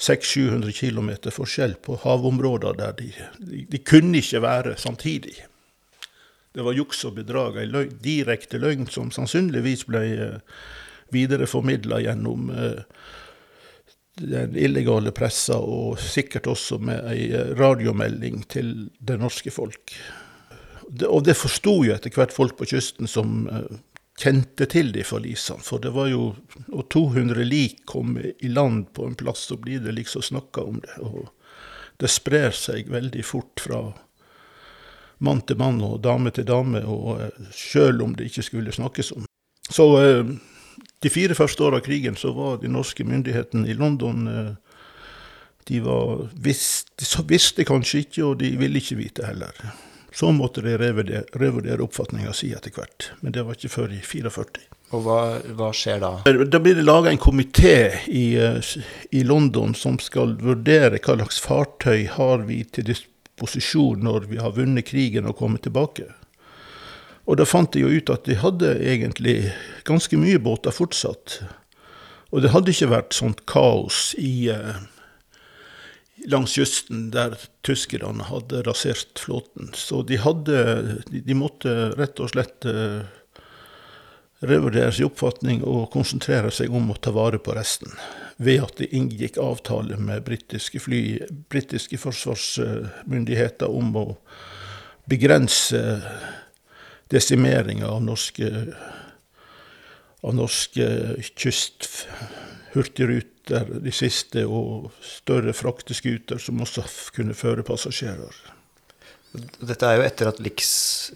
600-700 0.00 0.72
km 0.72 1.10
forskjell 1.34 1.76
på 1.84 1.98
havområder 2.02 2.76
der 2.78 2.96
de, 2.98 3.12
de, 3.38 3.64
de, 3.68 3.78
kunne 3.78 4.18
ikke 4.18 4.42
være 4.42 4.76
samtidig. 4.80 5.36
Det 6.54 6.64
var 6.66 6.74
juks 6.74 7.04
og 7.06 7.18
bedrag, 7.20 7.60
ei 7.60 7.68
løgn, 7.68 7.98
direkte 8.02 8.58
løgn 8.58 8.88
som 8.90 9.12
sannsynligvis 9.14 9.84
ble 9.86 10.04
uh, 10.18 10.62
videreformidla 11.14 12.00
gjennom 12.02 12.48
uh, 12.50 12.80
den 14.20 14.56
illegale 14.56 15.12
pressa, 15.16 15.58
og 15.58 15.98
sikkert 16.00 16.48
også 16.50 16.78
med 16.82 17.04
ei 17.10 17.30
eh, 17.32 17.52
radiomelding 17.58 18.44
til 18.52 18.90
det 18.98 19.18
norske 19.20 19.52
folk. 19.54 19.94
Og 21.06 21.22
det 21.24 21.38
forsto 21.38 21.80
jo 21.86 21.94
etter 21.94 22.12
hvert 22.14 22.34
folk 22.34 22.56
på 22.58 22.66
kysten 22.72 23.08
som 23.10 23.44
uh, 23.46 23.62
kjente 24.18 24.66
til 24.70 24.90
de 24.92 25.04
forlisene. 25.06 25.62
For 25.62 25.82
det 25.82 25.92
var 25.94 26.08
jo 26.10 26.32
Og 26.66 26.88
200 26.90 27.44
lik 27.46 27.84
kom 27.86 28.16
i 28.18 28.48
land 28.48 28.90
på 28.94 29.06
en 29.06 29.14
plass, 29.14 29.46
så 29.46 29.56
blir 29.56 29.80
det 29.80 29.94
liksom 29.94 30.22
snakka 30.22 30.66
om 30.66 30.80
det. 30.82 30.96
Og 30.98 31.30
det 32.02 32.10
sprer 32.10 32.50
seg 32.50 32.90
veldig 32.90 33.24
fort 33.24 33.62
fra 33.62 33.80
mann 35.18 35.42
til 35.46 35.58
mann 35.60 35.82
og 35.84 36.00
dame 36.02 36.32
til 36.34 36.48
dame, 36.48 36.82
og 36.82 37.20
uh, 37.20 37.50
sjøl 37.54 38.02
om 38.02 38.16
det 38.18 38.30
ikke 38.30 38.48
skulle 38.50 38.74
snakkes 38.74 39.12
om. 39.14 39.26
Så 39.70 39.86
de 41.00 41.10
fire 41.12 41.36
første 41.36 41.64
åra 41.64 41.80
av 41.80 41.86
krigen 41.86 42.16
så 42.16 42.32
var 42.36 42.58
de 42.60 42.68
norske 42.68 43.04
myndighetene 43.08 43.68
i 43.68 43.76
London 43.78 44.26
eh, 44.28 44.50
De 45.70 45.78
var, 45.84 46.26
visste, 46.34 47.04
visste 47.28 47.64
kanskje 47.64 48.00
ikke, 48.02 48.22
og 48.24 48.38
de 48.40 48.48
ville 48.58 48.80
ikke 48.80 48.96
vite 48.98 49.26
heller. 49.28 49.54
Så 50.12 50.32
måtte 50.34 50.64
de 50.64 50.72
revurdere, 50.80 51.22
revurdere 51.38 51.84
oppfatninga 51.84 52.32
si 52.34 52.50
etter 52.56 52.74
hvert, 52.74 53.12
men 53.20 53.36
det 53.36 53.44
var 53.46 53.54
ikke 53.54 53.70
før 53.70 53.92
i 53.94 54.00
44. 54.02 54.64
Og 54.90 55.04
hva, 55.04 55.20
hva 55.54 55.68
skjer 55.76 56.00
da? 56.02 56.10
Da 56.26 56.58
blir 56.62 56.74
det 56.74 56.86
laga 56.88 57.12
en 57.12 57.22
komité 57.22 57.92
i, 58.10 58.34
eh, 58.34 58.72
i, 59.14 59.22
London 59.22 59.76
som 59.78 60.00
skal 60.02 60.34
vurdere 60.42 60.98
hva 60.98 61.14
slags 61.20 61.38
fartøy 61.44 62.08
har 62.16 62.42
vi 62.48 62.64
til 62.64 62.88
disposisjon 62.90 64.02
når 64.02 64.26
vi 64.32 64.40
har 64.42 64.56
vunnet 64.56 64.88
krigen 64.90 65.30
og 65.30 65.38
kommet 65.38 65.62
tilbake. 65.68 66.08
Og 67.30 67.38
da 67.38 67.46
fant 67.46 67.70
de 67.70 67.84
jo 67.84 67.90
ut 67.94 68.10
at 68.10 68.26
de 68.26 68.34
hadde 68.40 68.72
egentlig 68.82 69.52
ganske 69.86 70.18
mye 70.18 70.40
båter 70.42 70.74
fortsatt. 70.74 71.38
Og 72.34 72.42
det 72.42 72.50
hadde 72.50 72.74
ikke 72.74 72.90
vært 72.90 73.14
sånt 73.14 73.44
kaos 73.50 74.16
i, 74.18 74.50
eh, 74.50 74.80
langs 76.26 76.56
kysten 76.58 77.10
der 77.14 77.36
tyskerne 77.62 78.26
hadde 78.26 78.64
rasert 78.66 79.22
flåten. 79.22 79.70
Så 79.78 80.02
de, 80.02 80.18
hadde, 80.18 80.58
de, 81.06 81.22
de 81.22 81.36
måtte 81.38 81.92
rett 81.94 82.20
og 82.20 82.32
slett 82.32 82.66
uh, 82.66 83.06
revurdere 84.44 84.92
sin 84.92 85.08
oppfatning 85.08 85.62
og 85.64 85.90
konsentrere 85.94 86.50
seg 86.54 86.74
om 86.74 86.90
å 86.90 86.98
ta 86.98 87.14
vare 87.14 87.38
på 87.38 87.54
resten. 87.56 87.94
Ved 88.42 88.64
at 88.64 88.76
de 88.80 88.90
inngikk 88.96 89.38
avtale 89.40 89.98
med 90.00 90.24
britiske, 90.26 90.82
fly, 90.82 91.02
britiske 91.52 92.00
forsvarsmyndigheter 92.00 93.70
om 93.70 93.96
å 94.00 94.06
begrense 95.10 95.80
desimeringa 97.10 97.88
av 97.90 98.02
norske, 98.04 98.50
av 100.20 100.34
norske 100.36 101.16
kysthurtigruter, 101.34 103.80
de 103.82 103.92
siste, 103.94 104.46
og 104.46 104.90
større 105.02 105.52
frakteskuter 105.56 106.38
som 106.38 106.60
også 106.62 106.82
kunne 107.16 107.34
føre 107.34 107.62
passasjerer. 107.66 108.34
Dette 109.30 109.86
er 109.86 110.00
jo 110.00 110.02
etter 110.02 110.26
at 110.26 110.38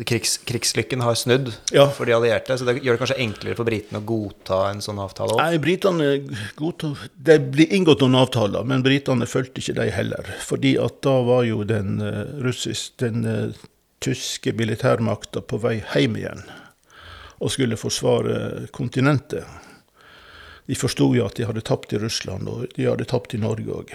krigs, 0.07 0.37
krigslykken 0.47 1.03
har 1.03 1.17
snudd 1.19 1.49
ja. 1.75 1.89
for 1.91 2.07
de 2.07 2.15
allierte. 2.15 2.55
Så 2.55 2.67
det 2.67 2.77
gjør 2.79 2.95
det 2.95 3.01
kanskje 3.01 3.17
enklere 3.25 3.59
for 3.59 3.67
britene 3.67 3.99
å 3.99 4.07
godta 4.07 4.61
en 4.71 4.83
sånn 4.85 5.01
avtale 5.03 5.35
Også? 5.35 5.43
Nei, 5.43 5.59
britene 5.63 6.11
godtok 6.55 7.03
Det 7.27 7.41
ble 7.57 7.67
inngått 7.75 8.05
noen 8.05 8.21
avtaler, 8.23 8.63
men 8.71 8.87
britene 8.87 9.27
fulgte 9.27 9.65
ikke 9.65 9.75
de 9.81 9.89
heller. 9.97 10.31
Fordi 10.47 10.77
at 10.79 11.01
da 11.03 11.17
var 11.27 11.43
jo 11.49 11.67
den 11.67 11.99
russiske, 11.99 12.43
russisk, 12.45 12.95
den 13.03 13.27
uh, 13.27 13.65
tyske 14.05 14.53
militærmakta 14.57 15.43
på 15.49 15.59
vei 15.63 15.79
hjem 15.95 16.21
igjen 16.21 16.45
og 17.45 17.53
skulle 17.53 17.77
forsvare 17.77 18.67
kontinentet. 18.73 19.45
De 20.67 20.77
forsto 20.79 21.11
jo 21.17 21.27
at 21.27 21.37
de 21.37 21.47
hadde 21.49 21.65
tapt 21.67 21.93
i 21.93 22.01
Russland, 22.01 22.49
og 22.49 22.69
de 22.77 22.87
hadde 22.89 23.09
tapt 23.11 23.35
i 23.37 23.41
Norge 23.43 23.81
òg. 23.83 23.95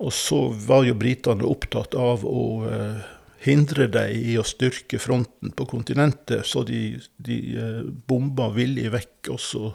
Og 0.00 0.12
så 0.16 0.46
var 0.64 0.86
jo 0.86 0.96
britene 0.96 1.44
opptatt 1.44 1.96
av 1.98 2.24
å 2.24 2.44
uh, 2.64 3.02
hindre 3.44 3.88
dem 3.92 4.14
i 4.16 4.38
å 4.40 4.46
styrke 4.46 5.00
fronten 5.02 5.52
på 5.56 5.66
kontinentet, 5.68 6.46
så 6.48 6.64
de, 6.64 6.96
de 7.20 7.40
uh, 7.58 7.82
bomba 7.84 8.48
villig 8.54 8.88
vekk 8.94 9.34
også 9.36 9.74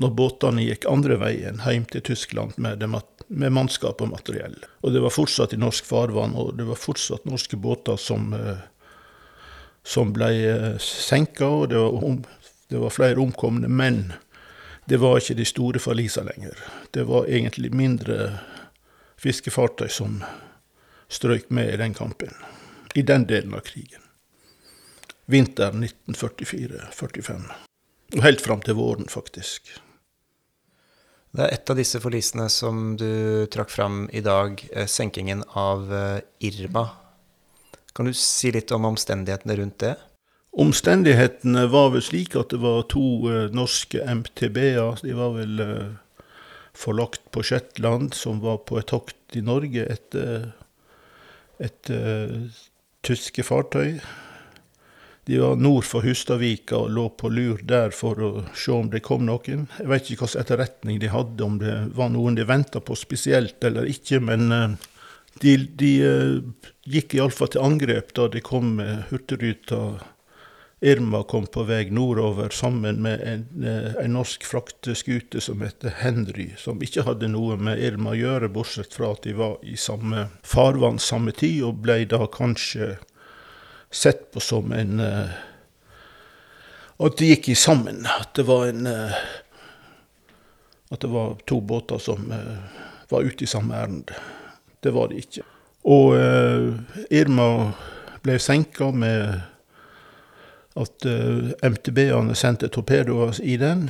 når 0.00 0.12
båtene 0.16 0.64
gikk 0.64 0.86
andre 0.90 1.18
veien, 1.20 1.62
hjem 1.62 1.84
til 1.92 2.02
Tyskland 2.06 2.56
med, 2.62 2.82
med, 2.82 3.52
mannskap 3.52 4.00
og 4.02 4.10
materiell. 4.14 4.56
Og 4.82 4.94
det 4.94 5.02
var 5.04 5.14
fortsatt 5.14 5.54
i 5.54 5.60
norsk 5.60 5.86
farvann, 5.86 6.34
og 6.38 6.54
det 6.58 6.66
var 6.66 6.78
fortsatt 6.78 7.28
norske 7.28 7.58
båter 7.60 8.00
som 8.00 8.32
uh, 8.34 8.58
som 9.82 10.12
ble 10.12 10.30
eh, 10.50 10.78
senka, 10.78 11.46
og 11.46 11.68
det 11.72 11.78
var, 11.78 12.04
om, 12.04 12.20
det 12.68 12.78
var, 12.78 12.90
flere 12.90 13.20
omkomne. 13.20 13.68
Men 13.68 14.12
det 14.84 15.00
var 15.00 15.20
ikke 15.20 15.38
de 15.38 15.48
store 15.48 15.82
forlisene 15.82 16.32
lenger. 16.32 16.62
Det 16.90 17.06
var 17.08 17.28
egentlig 17.28 17.72
mindre 17.74 18.38
fiskefartøy 19.20 19.88
som 19.92 20.22
strøyk 21.10 21.50
med 21.50 21.74
i 21.74 21.80
den 21.80 21.94
kampen. 21.94 22.34
I 22.94 23.02
den 23.06 23.26
delen 23.26 23.54
av 23.54 23.66
krigen. 23.66 24.02
Vinteren 25.30 25.84
1944-45. 25.86 27.44
Og 28.16 28.24
helt 28.24 28.42
fram 28.42 28.62
til 28.66 28.74
våren, 28.74 29.06
faktisk. 29.08 29.70
Det 31.30 31.44
er 31.44 31.54
et 31.54 31.70
av 31.70 31.78
disse 31.78 32.00
forlisene 32.02 32.48
som 32.50 32.96
du 32.98 33.46
trakk 33.54 33.70
fram 33.70 34.08
i 34.10 34.22
dag, 34.26 34.58
eh, 34.72 34.88
senkingen 34.90 35.44
av 35.54 35.92
eh, 35.94 36.22
Irma 36.42 36.88
kan 38.00 38.08
du 38.08 38.14
si 38.16 38.48
litt 38.48 38.70
om 38.72 38.86
omstendighetene 38.88 39.58
rundt 39.58 39.82
det? 39.82 39.90
Omstendighetene 40.56 41.66
var 41.68 41.90
vel 41.92 42.00
slik 42.00 42.32
at 42.40 42.48
det 42.48 42.62
var 42.62 42.86
to 42.88 43.02
uh, 43.28 43.50
norske 43.52 44.00
MTB-er. 44.00 45.02
De 45.04 45.12
var 45.18 45.34
vel 45.34 45.60
uh, 45.60 46.22
forlagt 46.72 47.26
på 47.28 47.44
Shetland, 47.44 48.14
som 48.16 48.40
var 48.40 48.62
på 48.64 48.78
et 48.80 48.88
tokt 48.88 49.36
i 49.36 49.42
Norge 49.44 49.84
etter 49.84 50.48
et 51.60 51.92
uh, 51.92 52.48
tyske 53.04 53.44
fartøy. 53.44 53.98
De 55.28 55.42
var 55.44 55.60
nord 55.60 55.84
for 55.84 56.00
Hustadvika 56.00 56.80
og 56.80 56.94
lå 56.96 57.04
på 57.20 57.28
lur 57.28 57.60
der 57.68 57.92
for 57.92 58.16
å 58.16 58.30
se 58.56 58.72
om 58.72 58.88
det 58.88 59.04
kom 59.04 59.28
noen. 59.28 59.68
Jeg 59.76 59.92
vet 59.92 60.08
ikke 60.08 60.24
hvilken 60.24 60.46
etterretning 60.46 61.04
de 61.04 61.12
hadde, 61.12 61.44
om 61.44 61.60
det 61.60 61.76
var 62.00 62.08
noen 62.16 62.40
de 62.40 62.48
venta 62.48 62.80
på 62.80 62.96
spesielt 62.96 63.60
eller 63.60 63.92
ikke, 63.92 64.24
men 64.24 64.48
de, 65.38 65.56
de 65.78 65.90
uh, 66.04 66.42
gikk 66.90 67.14
iallfall 67.14 67.52
til 67.54 67.62
angrep 67.64 68.14
da 68.16 68.26
de 68.32 68.42
kom 68.44 68.74
med 68.80 69.04
Hurtigruta. 69.10 70.00
Irma 70.80 71.20
kom 71.28 71.44
på 71.52 71.66
vei 71.68 71.90
nordover 71.92 72.48
sammen 72.56 73.02
med 73.04 73.20
en, 73.24 73.44
uh, 73.64 73.94
en 74.00 74.14
norsk 74.16 74.44
frakteskute 74.48 75.40
som 75.44 75.62
heter 75.64 75.92
Henry, 76.00 76.50
som 76.58 76.80
ikke 76.82 77.04
hadde 77.06 77.28
noe 77.30 77.56
med 77.60 77.80
Irma 77.84 78.14
å 78.14 78.18
gjøre, 78.18 78.48
bortsett 78.52 78.96
fra 78.96 79.12
at 79.14 79.22
de 79.28 79.36
var 79.38 79.58
i 79.62 79.76
samme 79.80 80.28
farvann 80.42 80.98
samme 80.98 81.32
tid, 81.36 81.62
og 81.68 81.82
ble 81.84 82.02
da 82.10 82.24
kanskje 82.32 82.96
sett 83.90 84.30
på 84.32 84.40
som 84.44 84.72
en 84.72 85.00
uh, 85.00 85.38
At 87.00 87.16
de 87.16 87.30
gikk 87.30 87.48
i 87.48 87.54
sammen. 87.56 88.04
At 88.04 88.34
det 88.36 88.44
var 88.44 88.66
en 88.68 88.86
At 90.90 91.00
det 91.00 91.08
var 91.08 91.38
to 91.48 91.60
båter 91.64 91.98
som 91.98 92.28
var 93.08 93.24
ute 93.24 93.44
i 93.44 93.48
samme 93.48 93.74
ærend. 93.74 94.12
Det 94.80 94.92
var 94.96 95.10
det 95.10 95.24
ikke. 95.24 95.46
Og 95.88 96.16
uh, 96.16 96.76
Irma 97.10 97.48
ble 98.24 98.36
senka 98.40 98.90
med 98.92 99.40
at 100.78 101.06
eh, 101.08 101.50
MTB-ene 101.66 102.34
sendte 102.38 102.68
torpedoer 102.72 103.40
i 103.42 103.56
den. 103.60 103.88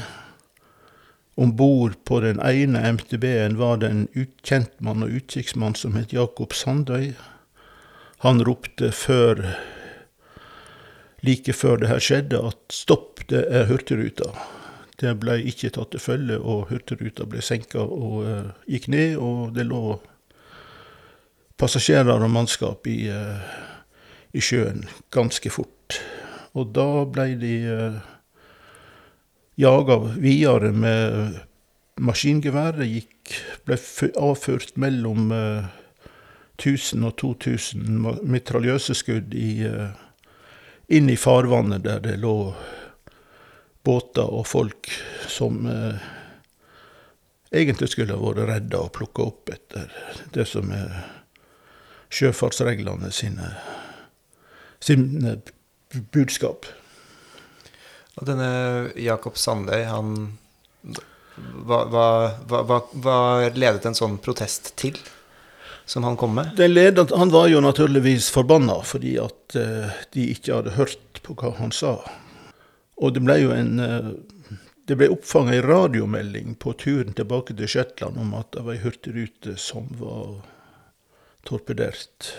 Om 1.37 1.53
bord 1.57 1.99
på 2.09 2.21
den 2.25 2.41
ene 2.41 2.83
MTB-en 2.97 3.59
var 3.59 3.83
det 3.83 3.91
en 3.91 4.07
utkjentmann 4.17 5.05
og 5.05 5.19
utkikksmann 5.21 5.77
som 5.79 5.99
het 5.99 6.15
Jakob 6.15 6.55
Sandøy. 6.57 7.13
Han 8.25 8.43
ropte 8.47 8.91
før 8.93 9.45
like 11.25 11.53
før 11.53 11.83
det 11.83 11.91
her 11.91 12.01
skjedde, 12.01 12.41
at 12.49 12.73
stopp, 12.73 13.21
det 13.29 13.45
er 13.53 13.69
Hurtigruta. 13.69 14.33
Det 15.01 15.15
ble 15.21 15.39
ikke 15.49 15.73
tatt 15.77 15.93
til 15.93 16.03
følge, 16.03 16.39
og 16.41 16.69
Hurtigruta 16.73 17.27
ble 17.29 17.45
senka 17.45 17.85
og 17.85 18.23
uh, 18.25 18.53
gikk 18.69 18.89
ned, 18.93 19.17
og 19.21 19.53
det 19.57 19.69
lå 19.69 19.99
passasjerer 21.61 22.25
og 22.25 22.33
mannskap 22.33 22.89
i, 22.91 23.05
uh, 23.13 23.37
i 24.33 24.43
sjøen 24.43 24.87
ganske 25.13 25.53
fort. 25.53 26.01
Og 26.57 26.73
da 26.75 27.05
ble 27.07 27.35
de 27.41 27.55
uh, 27.69 28.01
jaga 29.61 29.99
videre 30.17 30.73
med 30.73 31.39
maskingeværet. 32.01 32.89
Gikk, 32.89 33.37
ble 33.69 33.79
avført 34.19 34.75
mellom 34.81 35.31
uh, 35.35 35.69
1000 36.61 37.07
og 37.09 37.17
2000 37.21 38.27
mitraljøseskudd 38.29 39.33
i, 39.33 39.65
inn 40.93 41.07
i 41.09 41.17
farvannet 41.17 41.87
der 41.87 42.03
det 42.05 42.19
lå 42.21 42.35
båter 43.85 44.29
og 44.29 44.45
folk 44.47 44.91
som 45.29 45.65
uh, 45.65 45.97
egentlig 47.53 47.89
skulle 47.93 48.17
ha 48.17 48.21
vært 48.21 48.49
redda 48.51 48.83
og 48.85 48.93
plukka 48.97 49.27
opp 49.31 49.53
etter 49.55 49.89
det 50.35 50.47
som 50.49 50.69
er 50.75 51.20
sjøfartsreglene 52.11 53.11
sine, 53.15 53.55
sine 54.83 55.39
budskap. 56.15 56.69
Og 58.19 58.27
denne 58.29 58.51
Jakob 59.01 59.39
Sandøy, 59.41 59.85
han 59.89 60.15
hva, 61.41 61.85
hva, 61.89 62.07
hva, 62.51 62.81
hva, 62.93 63.17
ledet 63.55 63.87
en 63.89 63.97
sånn 63.97 64.19
protest 64.23 64.75
til, 64.81 64.99
som 65.89 66.05
han 66.07 66.19
kom 66.21 66.35
med? 66.37 66.59
Ledet, 66.71 67.11
han 67.17 67.33
var 67.33 67.49
jo 67.51 67.63
naturligvis 67.65 68.31
forbanna 68.35 68.81
fordi 68.87 69.17
at 69.23 69.57
uh, 69.59 70.03
de 70.15 70.27
ikke 70.35 70.59
hadde 70.59 70.77
hørt 70.77 71.23
på 71.25 71.37
hva 71.39 71.55
han 71.59 71.73
sa. 71.75 71.97
Og 73.01 73.17
det 73.17 73.25
ble 73.25 73.41
jo 73.41 73.55
en 73.57 73.81
uh, 73.81 74.13
Det 74.91 74.97
ble 74.99 75.07
oppfanga 75.13 75.53
ei 75.55 75.61
radiomelding 75.63 76.57
på 76.59 76.73
turen 76.75 77.15
tilbake 77.15 77.55
til 77.55 77.69
Shetland 77.71 78.17
om 78.19 78.33
at 78.35 78.49
det 78.57 78.65
var 78.67 78.75
ei 78.75 78.81
hurtigrute 78.83 79.53
som 79.61 79.87
var 80.01 80.41
torpedert. 81.47 82.33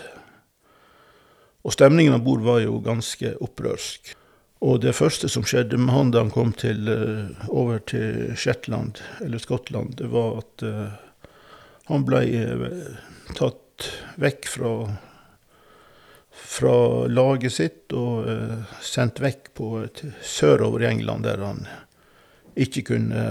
Og 1.62 1.74
stemningen 1.76 2.16
om 2.16 2.24
bord 2.24 2.42
var 2.42 2.60
jo 2.64 2.80
ganske 2.82 3.36
opprørsk. 3.42 4.14
Og 4.62 4.82
det 4.82 4.94
første 4.94 5.30
som 5.30 5.46
skjedde 5.46 5.78
med 5.78 5.94
han 5.94 6.12
da 6.14 6.22
han 6.22 6.34
kom 6.34 6.52
til, 6.54 6.86
uh, 6.86 7.48
over 7.50 7.80
til 7.90 8.36
Shetland, 8.38 9.00
eller 9.22 9.42
Skottland, 9.42 9.96
det 9.98 10.10
var 10.12 10.42
at 10.42 10.66
uh, 10.66 10.92
han 11.90 12.06
ble 12.06 12.22
uh, 12.30 12.68
tatt 13.38 13.88
vekk 14.22 14.46
fra, 14.46 14.72
fra 16.30 16.76
laget 17.10 17.56
sitt 17.56 17.94
og 17.98 18.28
sendt 18.84 19.18
vekk 19.24 19.50
på, 19.58 19.70
sørover 20.22 20.84
i 20.84 20.90
England, 20.92 21.26
der 21.26 21.42
han 21.42 21.64
ikke 22.54 22.84
kunne 22.92 23.24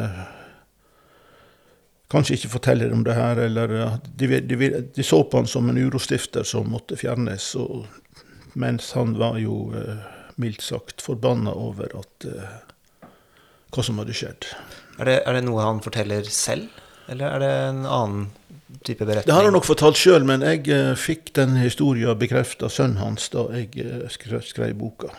Kanskje 2.12 2.36
ikke 2.36 2.56
fortelle 2.58 2.90
dem 2.92 3.06
det 3.08 3.16
her, 3.16 3.40
eller 3.40 3.72
de, 4.20 4.28
de, 4.44 4.70
de, 4.84 5.04
så 5.06 5.22
på 5.24 5.40
han 5.40 5.48
som 5.48 5.70
en 5.72 5.80
urostifter 5.80 6.44
som 6.48 6.68
måtte 6.74 7.00
fjernes, 7.00 7.54
og, 7.56 7.86
mens 8.60 8.92
han 8.98 9.16
var 9.20 9.38
jo 9.40 9.70
mildt 10.42 10.62
sagt 10.62 11.02
forbanna 11.02 11.54
over 11.54 11.92
at, 12.00 12.28
eh, 12.28 13.08
hva 13.72 13.86
som 13.86 14.00
hadde 14.02 14.16
skjedd. 14.16 14.48
Er 15.00 15.10
det, 15.10 15.18
er 15.26 15.38
det, 15.38 15.44
noe 15.48 15.66
han 15.66 15.82
forteller 15.84 16.28
selv, 16.28 16.70
eller 17.12 17.28
er 17.28 17.44
det 17.44 17.52
en 17.70 17.84
annen 17.86 18.28
type 18.86 19.06
beretning? 19.06 19.30
Det 19.30 19.38
har 19.38 19.48
han 19.48 19.56
nok 19.56 19.68
fortalt 19.68 20.00
sjøl, 20.00 20.26
men 20.28 20.46
jeg 20.46 20.68
eh, 20.72 20.94
fikk 21.00 21.34
den 21.38 21.58
historien 21.62 22.20
bekrefta 22.20 22.68
av 22.68 22.76
sønnen 22.76 23.02
hans 23.02 23.32
da 23.34 23.48
jeg 23.56 23.72
uh, 23.86 24.06
skrev, 24.12 24.44
skrev 24.48 24.76
boka. 24.80 25.12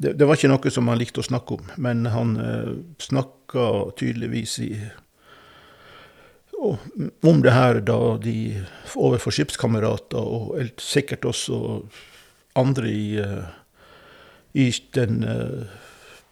Det, 0.00 0.14
det, 0.16 0.24
var 0.24 0.38
ikke 0.38 0.48
noe 0.52 0.72
som 0.72 0.88
han 0.88 1.00
likte 1.00 1.20
å 1.20 1.26
snakke 1.26 1.58
om, 1.58 1.72
men 1.76 2.06
han 2.08 2.36
eh, 2.40 2.74
snakka 3.02 3.66
tydeligvis 4.00 4.58
i 4.64 4.72
om 6.60 7.40
det 7.44 7.54
her 7.54 7.80
da 7.84 7.98
de 8.20 8.36
overfor 8.96 9.34
skipskamerater, 9.34 10.20
og 10.20 10.80
sikkert 10.80 11.24
også 11.30 11.80
andre 12.58 12.90
i 12.90 13.06
uh, 13.22 13.48
i 14.52 14.70
den 14.96 15.22
uh, 15.24 15.70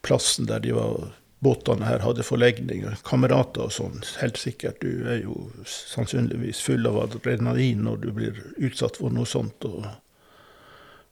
plassen 0.02 0.48
der 0.48 0.62
de 0.64 0.74
var, 0.74 1.12
båtene 1.44 1.86
her 1.86 2.02
hadde 2.02 2.26
forlegning. 2.26 2.82
Kamerater 3.06 3.68
og 3.68 3.74
sånn. 3.74 4.00
Helt 4.18 4.40
sikkert. 4.40 4.82
Du 4.82 5.06
er 5.06 5.20
jo 5.22 5.48
sannsynligvis 5.68 6.62
full 6.64 6.88
av 6.90 6.98
adrenalin 7.04 7.84
når 7.86 8.00
du 8.02 8.08
blir 8.16 8.40
utsatt 8.56 8.98
for 8.98 9.14
noe 9.14 9.28
sånt. 9.28 9.62
og 9.68 9.86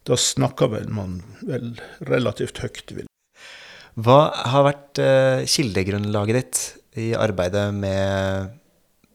da 0.07 0.19
snakker 0.19 0.71
vel 0.71 0.91
man 0.95 1.21
vel 1.47 1.77
relativt 2.07 2.61
høyt. 2.63 2.95
Vil. 2.95 3.07
Hva 3.99 4.21
har 4.51 4.67
vært 4.67 5.03
uh, 5.03 5.47
kildegrunnlaget 5.47 6.39
ditt 6.41 6.63
i 7.07 7.13
arbeidet 7.19 7.69
med, 7.75 8.55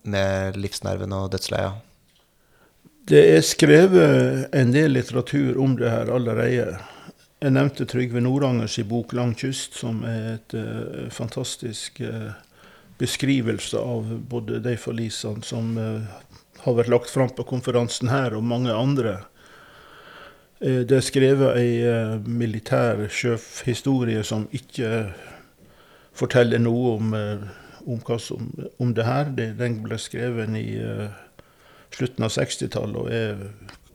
med 0.03 0.57
livsnerven 0.57 1.13
og 1.13 1.31
dødsleia? 1.33 1.73
Det 3.11 3.21
er 3.35 3.41
skrevet 3.43 4.53
en 4.55 4.71
del 4.73 4.93
litteratur 4.93 5.57
om 5.61 5.73
det 5.79 5.89
her 5.89 6.11
allerede. 6.13 6.77
Jeg 7.41 7.55
nevnte 7.55 7.87
Trygve 7.89 8.21
Nordangers 8.21 8.77
bok 8.85 9.13
'Lang 9.13 9.33
kyst', 9.33 9.79
som 9.79 10.03
er 10.05 10.35
et 10.35 10.53
uh, 10.53 11.09
fantastisk 11.09 11.97
uh, 12.05 12.29
beskrivelse 13.01 13.79
av 13.81 14.05
både 14.29 14.59
de 14.61 14.75
forlisene 14.77 15.41
som 15.43 15.73
uh, 15.77 16.05
har 16.61 16.77
vært 16.77 16.93
lagt 16.93 17.09
fram 17.09 17.33
på 17.33 17.47
konferansen 17.49 18.13
her, 18.13 18.35
og 18.37 18.43
mange 18.43 18.73
andre. 18.73 19.23
det 20.61 20.93
er 20.93 21.01
skrevet 21.01 21.57
ei 21.57 22.19
militær 22.21 23.07
sjøhistorie 23.09 24.21
som 24.21 24.43
ikke 24.53 25.07
forteller 26.13 26.61
noe 26.61 26.91
om, 26.99 27.15
om, 27.17 27.47
som, 28.19 28.51
om 28.79 28.93
det 28.93 29.05
her. 29.05 29.29
den 29.35 29.81
ble 29.83 29.97
skrevet 29.97 30.49
i 30.57 30.79
slutten 31.91 32.25
av 32.25 32.31
60-tallet 32.31 32.97
og 33.01 33.11
er 33.11 33.45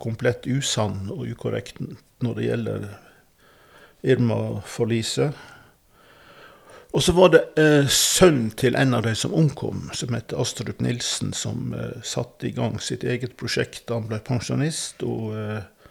komplett 0.03 0.46
usann 0.46 1.09
og 1.11 1.27
ukorrekt 1.31 1.81
når 2.25 2.35
det 2.35 2.49
gjelder 2.49 2.88
Irma-forliset. 4.07 5.35
Og 6.96 7.03
så 7.03 7.12
var 7.12 7.33
det 7.35 7.42
eh, 7.61 7.88
sønnen 7.92 8.53
til 8.57 8.77
en 8.79 8.94
av 8.96 9.03
de 9.05 9.12
som 9.18 9.35
omkom, 9.37 9.90
som 9.92 10.14
heter 10.16 10.38
Astrup 10.40 10.81
Nilsen, 10.81 11.35
som 11.37 11.75
eh, 11.77 11.99
satte 12.01 12.49
i 12.49 12.55
gang 12.57 12.79
sitt 12.81 13.05
eget 13.05 13.35
prosjekt 13.37 13.85
da 13.88 13.99
han 13.99 14.07
ble 14.09 14.20
pensjonist, 14.25 15.05
og, 15.05 15.35
eh, 15.37 15.90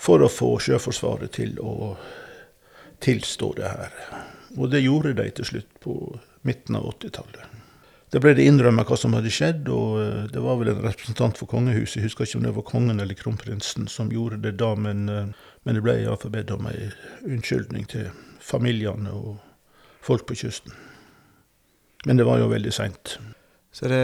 for 0.00 0.24
å 0.24 0.30
få 0.32 0.54
Sjøforsvaret 0.62 1.34
til 1.36 1.58
å 1.60 1.96
tilstå 3.04 3.50
det 3.58 3.74
her. 3.74 3.98
Og 4.56 4.70
det 4.72 4.84
gjorde 4.86 5.12
de 5.20 5.28
til 5.36 5.50
slutt 5.50 5.68
på 5.84 5.96
midten 6.48 6.78
av 6.78 6.88
80-tallet. 6.94 7.58
Da 8.12 8.20
ble 8.20 8.34
det 8.36 8.44
innrømmet 8.44 8.90
hva 8.90 8.96
som 9.00 9.14
hadde 9.16 9.30
skjedd, 9.32 9.70
og 9.72 10.02
eh, 10.02 10.26
det 10.32 10.42
var 10.44 10.58
vel 10.60 10.74
en 10.74 10.82
representant 10.84 11.38
for 11.38 11.48
kongehuset, 11.48 12.00
jeg 12.00 12.10
husker 12.10 12.28
ikke 12.28 12.42
om 12.42 12.44
det 12.44 12.56
var 12.58 12.68
kongen 12.68 13.00
eller 13.00 13.16
kronprinsen, 13.16 13.88
som 13.88 14.12
gjorde 14.12 14.42
det 14.44 14.58
da, 14.60 14.74
men 14.76 15.08
eh, 15.08 15.32
men 15.62 15.78
det 15.78 15.82
ble 15.84 15.98
iallfall 16.02 16.32
bedt 16.34 16.50
om 16.54 16.66
ei 16.70 16.88
unnskyldning 17.22 17.86
til 17.90 18.08
familiene 18.42 19.12
og 19.14 19.36
folk 20.02 20.26
på 20.26 20.38
kysten. 20.42 20.74
Men 22.06 22.18
det 22.18 22.26
var 22.26 22.40
jo 22.42 22.50
veldig 22.50 22.72
seint. 22.74 23.14
Så 23.70 23.86
er 23.86 23.94
det 23.94 24.00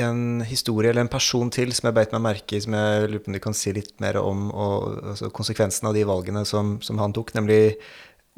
en 0.00 0.42
historie 0.46 0.92
eller 0.92 1.06
en 1.06 1.12
person 1.12 1.48
til 1.50 1.72
som 1.74 1.88
jeg 1.88 1.96
beit 1.96 2.12
meg 2.12 2.24
merke 2.26 2.58
i, 2.58 2.60
som 2.62 2.76
jeg 2.76 3.08
lurer 3.08 3.24
på 3.24 3.32
om 3.32 3.38
du 3.38 3.42
kan 3.42 3.56
si 3.56 3.72
litt 3.74 3.96
mer 4.04 4.20
om, 4.20 4.50
og 4.52 5.00
altså 5.14 5.32
konsekvensen 5.34 5.88
av 5.88 5.96
de 5.96 6.04
valgene 6.06 6.44
som, 6.46 6.76
som, 6.84 7.00
han 7.00 7.16
tok, 7.16 7.32
nemlig 7.38 7.80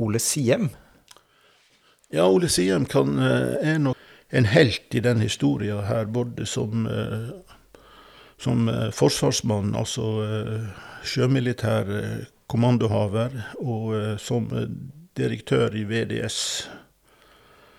Ole 0.02 0.22
Siem. 0.22 0.70
Ja, 2.14 2.26
Ole 2.28 2.48
Siem 2.48 2.84
kan, 2.84 3.18
eh, 3.18 3.72
er 3.72 3.78
nok 3.78 3.96
en 4.28 4.44
helt 4.44 4.94
i 4.94 5.00
den 5.00 5.20
historien 5.20 5.84
her, 5.84 6.04
både 6.04 6.46
som, 6.46 6.86
eh, 6.86 7.30
som 8.38 8.68
eh, 8.68 8.90
forsvarsmann, 8.90 9.72
altså 9.74 10.04
sjømilitær 11.04 11.88
kommandohaver 12.52 13.32
og 13.56 14.20
som 14.20 14.50
direktør 15.16 15.72
i 15.74 15.86
VDS. 15.88 16.68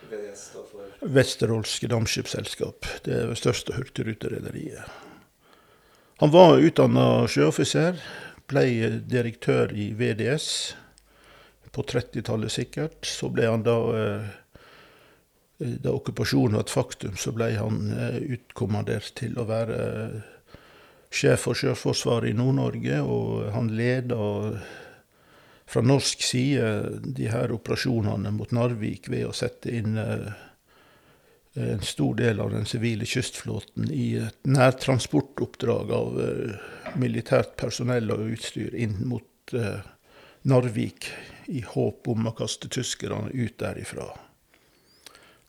VDS 0.10 0.50
Vesterålske 1.02 1.88
Dampskipsselskap. 1.88 2.90
Det 3.06 3.14
er 3.14 3.28
det 3.30 3.38
største 3.38 3.78
hurtigruterederiet. 3.78 4.82
Han 6.20 6.34
var 6.34 6.58
utdanna 6.58 7.28
sjøoffiser, 7.30 8.02
ble 8.50 8.66
direktør 9.06 9.70
i 9.78 9.92
VDS 9.94 10.74
på 11.74 11.86
30-tallet 11.90 12.54
sikkert. 12.54 13.02
Så 13.10 13.32
ble 13.34 13.50
han 13.50 13.66
da 13.66 13.78
Da 15.64 15.94
okkupasjonen 15.94 16.58
var 16.58 16.66
et 16.66 16.72
faktum, 16.74 17.14
så 17.16 17.32
ble 17.32 17.54
han 17.56 17.92
utkommandert 18.36 19.14
til 19.16 19.38
å 19.40 19.46
være 19.48 19.78
sjef 21.14 21.46
for 21.46 21.58
Sjøforsvaret 21.58 22.32
i 22.32 22.38
Nord-Norge, 22.38 23.00
og 23.06 23.52
han 23.54 23.70
leda 23.78 24.18
fra 25.74 25.82
norsk 25.82 26.22
side 26.22 26.66
de 27.18 27.30
her 27.32 27.54
operasjonene 27.56 28.34
mot 28.36 28.52
Narvik 28.54 29.10
ved 29.10 29.28
å 29.30 29.36
sette 29.36 29.72
inn 29.74 29.98
eh, 29.98 30.28
en 31.64 31.86
stor 31.86 32.18
del 32.20 32.42
av 32.44 32.52
den 32.54 32.68
sivile 32.70 33.08
kystflåten 33.10 33.90
i 33.94 34.16
et 34.22 34.50
nærtransportoppdrag 34.50 35.94
av 35.98 36.20
eh, 36.22 36.70
militært 37.00 37.56
personell 37.62 38.12
og 38.14 38.26
utstyr 38.36 38.76
inn 38.76 39.00
mot 39.10 39.56
eh, 39.58 39.82
Narvik 40.50 41.10
i 41.48 41.64
håp 41.68 42.08
om 42.12 42.30
å 42.30 42.36
kaste 42.38 42.70
tyskerne 42.72 43.32
ut 43.34 43.58
derifra. 43.60 44.10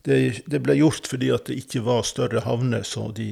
Det, 0.04 0.44
det 0.46 0.61
ble 0.61 0.76
gjort 0.76 1.09
fordi 1.09 1.30
at 1.33 1.48
det 1.48 1.57
ikke 1.62 1.85
var 1.87 2.04
større 2.04 2.44
havner, 2.44 2.85
så 2.85 3.09
de, 3.16 3.30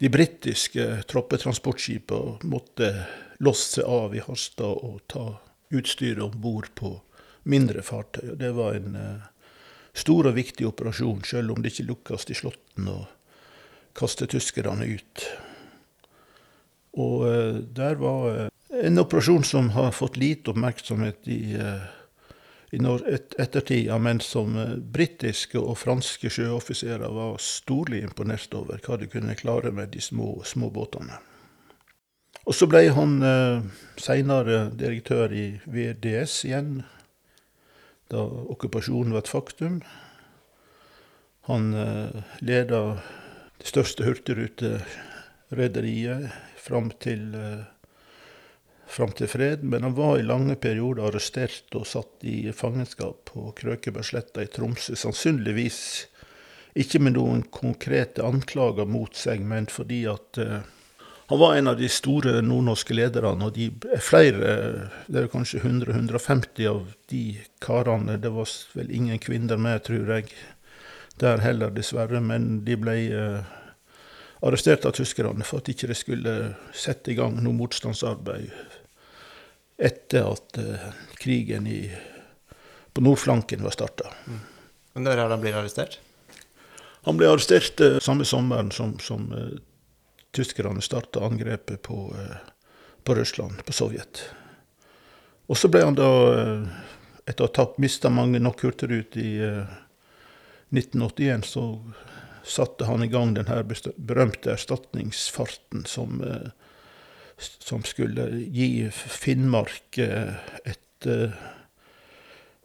de 0.00 0.10
britiske 0.12 0.84
troppetransportskipene 1.08 2.48
måtte 2.48 2.92
losse 3.40 3.78
seg 3.78 3.88
av 3.88 4.16
i 4.16 4.24
Harstad 4.24 4.84
og 4.84 5.00
ta 5.08 5.26
utstyret 5.72 6.22
om 6.24 6.34
bord 6.40 6.68
på 6.76 6.92
mindre 7.48 7.82
fartøy. 7.84 8.34
Det 8.36 8.50
var 8.56 8.76
en 8.76 8.96
uh, 8.98 9.28
stor 9.96 10.28
og 10.28 10.36
viktig 10.36 10.66
operasjon, 10.68 11.22
selv 11.24 11.54
om 11.54 11.62
det 11.62 11.72
ikke 11.72 11.88
lukkes 11.92 12.28
i 12.28 12.36
Slåtten 12.36 12.90
å 12.92 12.98
kaste 13.96 14.28
tyskerne 14.30 14.88
ut. 14.92 15.24
Og 16.98 17.24
uh, 17.24 17.58
der 17.62 17.96
var 18.00 18.28
uh, 18.28 18.46
en 18.84 19.02
operasjon 19.02 19.44
som 19.44 19.72
har 19.74 19.90
fått 19.96 20.16
lite 20.16 20.52
oppmerksomhet 20.52 21.28
i 21.28 21.40
i 22.70 22.78
ettertida, 23.38 23.98
men 23.98 24.20
som 24.20 24.58
eh, 24.58 24.76
britiske 24.76 25.58
og 25.58 25.78
franske 25.80 26.30
sjøoffiserer 26.32 27.08
var 27.14 27.36
storlig 27.40 28.02
imponert 28.04 28.54
over 28.54 28.78
hva 28.84 28.96
de 29.00 29.06
kunne 29.08 29.34
klare 29.40 29.70
med 29.72 29.88
de 29.94 30.00
små, 30.04 30.42
små 30.44 30.70
båtene. 30.70 31.18
Og 32.44 32.54
så 32.56 32.66
ble 32.68 32.92
han 32.96 33.22
eh, 33.24 33.62
seinere 34.00 34.70
direktør 34.76 35.32
i 35.32 35.60
VDS 35.64 36.44
igjen, 36.48 36.82
da 38.12 38.18
okkupasjonen 38.24 39.12
var 39.12 39.18
et 39.24 39.32
faktum. 39.32 39.82
Han 41.48 41.74
eh, 41.76 42.22
leda 42.44 42.98
det 43.58 43.66
største 43.68 44.04
hurtigruterederiet 44.04 46.30
fram 46.60 46.90
til 47.00 47.34
eh, 47.36 47.64
fram 48.98 49.14
til 49.14 49.30
fred, 49.30 49.62
men 49.62 49.86
han 49.86 49.94
var 49.94 50.18
i 50.18 50.26
lange 50.26 50.56
perioder 50.58 51.06
arrestert 51.08 51.74
og 51.78 51.86
satt 51.86 52.24
i 52.26 52.50
fangenskap 52.54 53.30
på 53.30 53.52
Krøkebergsletta 53.58 54.42
i 54.42 54.50
Tromsø. 54.50 54.96
Sannsynligvis 54.98 55.80
ikke 56.78 57.00
med 57.02 57.14
noen 57.14 57.44
konkrete 57.54 58.24
anklager 58.26 58.88
mot 58.90 59.14
seg, 59.16 59.44
men 59.46 59.68
fordi 59.70 60.02
at 60.10 60.40
uh, 60.42 60.58
han 61.28 61.40
var 61.42 61.58
en 61.58 61.70
av 61.70 61.78
de 61.78 61.90
store 61.92 62.38
nordnorske 62.42 62.96
lederne, 62.96 63.50
og 63.50 63.54
de 63.54 63.68
er 63.92 64.02
flere, 64.02 64.52
det 65.06 65.22
er 65.22 65.30
kanskje 65.30 65.60
100-150 65.60 66.70
av 66.70 66.94
de 67.12 67.22
karene. 67.62 68.16
Det 68.18 68.32
var 68.34 68.50
vel 68.78 68.90
ingen 68.96 69.20
kvinner 69.22 69.60
med, 69.60 69.82
tror 69.86 70.10
jeg, 70.16 70.32
der 71.20 71.44
heller, 71.44 71.74
dessverre. 71.74 72.22
Men 72.24 72.64
de 72.66 72.78
ble 72.80 72.96
uh, 73.12 73.54
arrestert 74.42 74.88
av 74.88 74.96
tyskerne 74.98 75.46
for 75.46 75.62
at 75.62 75.70
ikke 75.70 75.90
de 75.92 75.98
skulle 75.98 76.36
sette 76.72 77.12
i 77.12 77.18
gang 77.18 77.38
noe 77.42 77.60
motstandsarbeid 77.60 78.50
etter 79.78 80.32
at 80.32 80.58
uh, 80.58 80.74
krigen 81.18 81.66
i, 81.66 81.96
på 82.92 83.00
nordflanken 83.00 83.62
var 83.62 83.70
starta. 83.70 84.10
Mm. 84.26 84.40
Når 84.98 85.12
er 85.12 85.30
han 85.30 85.40
blir 85.40 85.54
arrestert? 85.54 86.00
Han 87.06 87.18
ble 87.18 87.30
arrestert 87.30 87.80
uh, 87.80 87.98
samme 88.02 88.26
sommeren 88.26 88.72
som, 88.74 88.96
som 88.98 89.30
uh, 89.30 89.54
tyskerne 90.34 90.82
starta 90.82 91.22
angrepet 91.24 91.82
på, 91.82 92.10
på, 93.04 93.14
Russland, 93.14 93.62
på 93.64 93.72
Sovjet. 93.72 94.24
Og 95.46 95.56
så 95.56 95.70
ble 95.72 95.80
han 95.86 95.96
da, 95.96 96.08
etter 97.24 97.46
å 97.46 97.52
ha 97.56 97.64
mista 97.80 98.10
mange 98.12 98.42
nok 98.42 98.66
hurtigruter 98.66 99.22
i 99.22 99.32
1981, 100.76 101.46
så 101.48 101.64
satte 102.44 102.84
han 102.84 103.02
i 103.02 103.08
gang 103.08 103.32
den 103.38 103.48
her 103.48 103.64
berømte 103.96 104.52
erstatningsfarten 104.52 105.86
som 105.88 106.20
som 107.38 107.82
skulle 107.82 108.28
gi 108.50 108.90
Finnmark 108.92 109.98
eh, 109.98 110.34
et, 110.64 111.06
eh, 111.06 111.36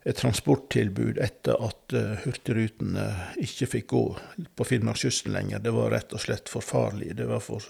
et 0.03 0.17
transporttilbud 0.17 1.19
etter 1.21 1.59
at 1.61 1.95
eh, 1.97 2.25
Hurtigrutene 2.25 3.05
ikke 3.43 3.69
fikk 3.75 3.87
gå 3.93 4.03
på 4.55 4.67
Finnmarkskysten 4.67 5.33
lenger. 5.35 5.61
Det 5.63 5.75
var 5.75 5.93
rett 5.93 6.13
og 6.13 6.25
slett 6.25 6.51
for 6.51 6.65
farlig. 6.65 7.13
For, 7.45 7.63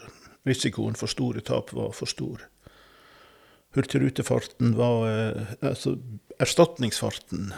risikoen 0.47 0.97
for 0.99 1.11
store 1.11 1.43
tap 1.45 1.75
var 1.75 1.91
for 1.97 2.09
stor. 2.09 2.47
Hurtigrutefarten 3.73 4.75
var 4.77 5.07
Altså, 5.65 5.97
erstatningsfarten 6.39 7.49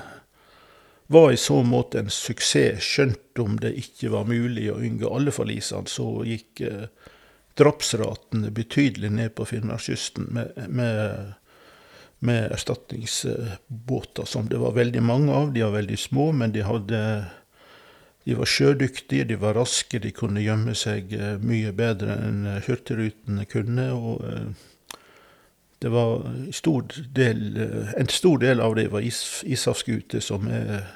var 1.08 1.31
i 1.31 1.38
så 1.38 1.60
måte 1.63 1.99
en 2.01 2.10
suksess, 2.10 2.81
skjønt 2.84 3.39
om 3.41 3.60
det 3.62 3.75
ikke 3.77 4.10
var 4.13 4.29
mulig 4.29 4.69
å 4.71 4.79
unngå 4.81 5.12
alle 5.13 5.34
forlisene, 5.36 5.89
så 5.89 6.08
gikk 6.25 6.63
eh, 6.65 6.88
drapsraten 7.56 8.54
betydelig 8.54 9.12
ned 9.12 9.36
på 9.36 9.46
Finnmarkskysten 9.46 10.24
med, 10.24 10.52
med, 10.68 11.34
med, 12.20 12.52
erstatningsbåter, 12.52 14.26
som 14.26 14.50
det 14.50 14.58
var 14.58 14.72
veldig 14.72 15.04
mange 15.04 15.34
av. 15.34 15.54
De 15.54 15.63
var 15.63 15.72
veldig 15.72 16.00
små, 16.00 16.32
men 16.32 16.52
de, 16.52 16.65
hadde, 16.68 17.00
de 18.24 18.36
var 18.36 18.46
sjødyktige, 18.46 19.24
de 19.24 19.39
var 19.39 19.56
raske, 19.56 20.00
de 20.00 20.12
kunne 20.12 20.44
gjemme 20.44 20.76
seg 20.76 21.13
eh, 21.15 21.38
mye 21.39 21.72
bedre 21.72 22.18
enn 22.28 22.41
hurtigrutene 22.68 23.48
kunne. 23.48 23.88
og 23.94 24.26
eh, 24.28 24.50
det 25.80 25.91
var 25.94 26.26
stor 26.56 26.91
del, 27.15 27.46
eh, 27.62 27.94
En 28.02 28.12
stor 28.12 28.38
del 28.44 28.60
av 28.60 28.76
det 28.76 28.89
var 28.91 29.00
is, 29.00 29.44
ishavsskuter, 29.46 30.20
som 30.20 30.48
er 30.52 30.89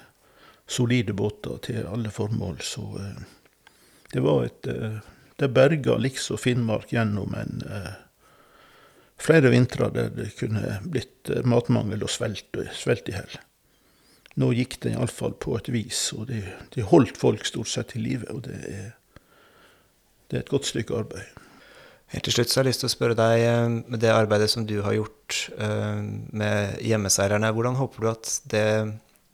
solide 0.68 1.14
båter 1.14 1.56
til 1.64 1.88
alle 1.88 2.12
formål. 2.12 2.60
Så 2.62 2.84
det 4.12 4.20
var 4.26 4.44
et 4.44 4.68
det 5.40 5.52
berga 5.56 5.98
liksom 5.98 6.38
Finnmark 6.38 6.94
gjennom 6.94 7.34
en 7.40 7.64
eh, 7.66 7.98
flere 9.20 9.52
vintre 9.54 9.90
der 9.96 10.10
det 10.16 10.32
kunne 10.40 10.80
blitt 10.84 11.32
eh, 11.32 11.46
matmangel 11.48 12.04
og 12.06 12.12
svelt, 12.12 12.60
svelt 12.76 13.10
i 13.12 13.16
hell. 13.18 13.38
Nå 14.40 14.54
gikk 14.56 14.78
det 14.84 14.94
iallfall 14.94 15.36
på 15.42 15.58
et 15.58 15.68
vis, 15.74 16.10
og 16.16 16.30
de, 16.30 16.42
de, 16.76 16.86
holdt 16.88 17.18
folk 17.20 17.48
stort 17.48 17.72
sett 17.72 17.96
i 17.98 18.04
live. 18.04 18.28
Og 18.32 18.46
det 18.48 18.60
er, 18.70 18.90
det 20.30 20.38
er 20.38 20.44
et 20.46 20.52
godt 20.52 20.70
stykke 20.70 20.96
arbeid. 20.96 21.46
Helt 22.10 22.26
til 22.26 22.34
slutt 22.34 22.50
så 22.50 22.60
har 22.60 22.66
jeg 22.66 22.74
lyst 22.74 22.84
til 22.84 22.90
å 22.90 22.94
spørre 22.96 23.18
deg, 23.20 23.46
eh, 23.46 23.78
med 23.94 24.04
det 24.04 24.14
arbeidet 24.14 24.50
som 24.52 24.68
du 24.68 24.80
har 24.86 24.96
gjort 24.98 25.42
eh, 25.60 26.04
med 26.42 26.80
hjemmeseilerne, 26.86 27.52
hvordan 27.56 27.80
håper 27.80 28.06
du 28.06 28.12
at 28.12 28.36
det, 28.52 28.68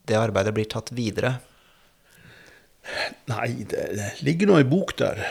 det 0.09 0.19
arbeidet 0.19 0.55
blir 0.55 0.69
tatt 0.71 0.91
videre? 0.95 1.37
Nei, 3.31 3.65
det, 3.65 3.85
det 3.97 4.09
ligger 4.25 4.51
nå 4.51 4.59
ei 4.61 4.67
bok 4.69 4.93
der. 4.99 5.23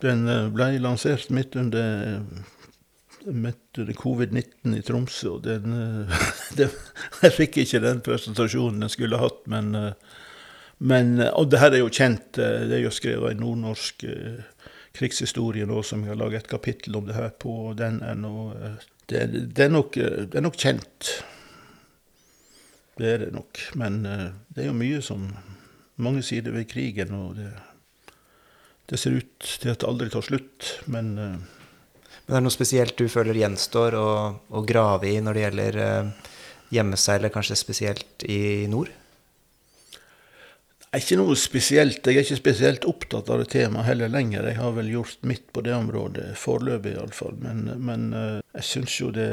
Den 0.00 0.28
eh, 0.28 0.48
ble 0.52 0.72
lansert 0.80 1.30
midt 1.34 1.56
under, 1.60 2.22
midt 3.26 3.78
under 3.78 3.96
covid-19 3.96 4.78
i 4.78 4.82
Tromsø. 4.84 5.36
og 5.36 5.44
den, 5.44 5.76
eh, 5.76 6.26
det, 6.58 6.70
Jeg 7.22 7.36
fikk 7.36 7.60
ikke 7.64 7.82
den 7.84 8.02
presentasjonen 8.04 8.80
den 8.86 8.92
skulle 8.92 9.20
hatt, 9.20 9.42
men, 9.50 9.74
eh, 9.74 9.92
men 10.78 11.18
Og 11.34 11.50
det 11.50 11.60
her 11.60 11.76
er 11.76 11.82
jo 11.82 11.92
kjent. 11.92 12.32
Det 12.32 12.72
er 12.72 12.84
jo 12.86 12.94
skrevet 12.94 13.34
en 13.34 13.42
nordnorsk 13.44 14.06
krigshistorie 14.96 15.66
nå 15.68 15.82
som 15.84 16.00
jeg 16.02 16.14
har 16.14 16.18
laget 16.18 16.46
et 16.46 16.50
kapittel 16.50 16.96
om 16.96 17.04
det 17.06 17.14
her 17.14 17.28
på. 17.30 17.74
den 17.76 18.00
er 18.02 18.16
nå, 18.16 18.54
det, 19.06 19.26
det, 19.54 19.66
er 19.66 19.68
nok, 19.68 19.94
det 19.94 20.34
er 20.34 20.40
nok 20.40 20.56
kjent. 20.56 21.10
Det 22.96 23.12
er 23.12 23.18
det 23.26 23.32
nok. 23.36 23.60
Men 23.76 24.02
det 24.02 24.64
er 24.64 24.70
jo 24.70 24.76
mye 24.80 25.02
som 25.04 25.28
Mange 26.00 26.22
sider 26.24 26.54
ved 26.54 26.64
krigen, 26.64 27.10
og 27.12 27.34
det 27.36 27.50
det 28.90 28.98
ser 28.98 29.14
ut 29.20 29.50
til 29.62 29.70
at 29.70 29.82
det 29.82 29.88
aldri 29.88 30.10
tar 30.10 30.26
slutt, 30.26 30.70
men 30.90 31.16
uh, 31.18 31.58
Men 32.26 32.36
er 32.36 32.42
det 32.42 32.46
noe 32.46 32.54
spesielt 32.54 32.98
du 32.98 33.08
føler 33.10 33.38
gjenstår 33.38 33.94
å, 33.98 34.08
å 34.54 34.60
grave 34.62 35.08
i 35.10 35.20
når 35.22 35.34
det 35.34 35.42
gjelder 35.44 35.78
uh, 35.82 36.30
hjemmeseilet, 36.74 37.32
kanskje 37.34 37.58
spesielt 37.58 38.24
i 38.30 38.66
nord? 38.70 38.90
Ikke 40.94 41.18
noe 41.18 41.36
spesielt. 41.38 42.02
Jeg 42.06 42.18
er 42.18 42.26
ikke 42.26 42.38
spesielt 42.38 42.86
opptatt 42.90 43.30
av 43.30 43.42
det 43.42 43.50
temaet 43.52 43.86
heller 43.86 44.10
lenger. 44.10 44.46
Jeg 44.50 44.58
har 44.58 44.74
vel 44.74 44.90
gjort 44.90 45.26
mitt 45.26 45.46
på 45.54 45.62
det 45.66 45.74
området, 45.74 46.32
foreløpig 46.38 46.96
iallfall. 46.96 47.36
Men, 47.42 47.66
men 47.78 48.08
uh, 48.14 48.38
jeg 48.58 48.68
syns 48.74 49.00
jo 49.00 49.14
det 49.14 49.30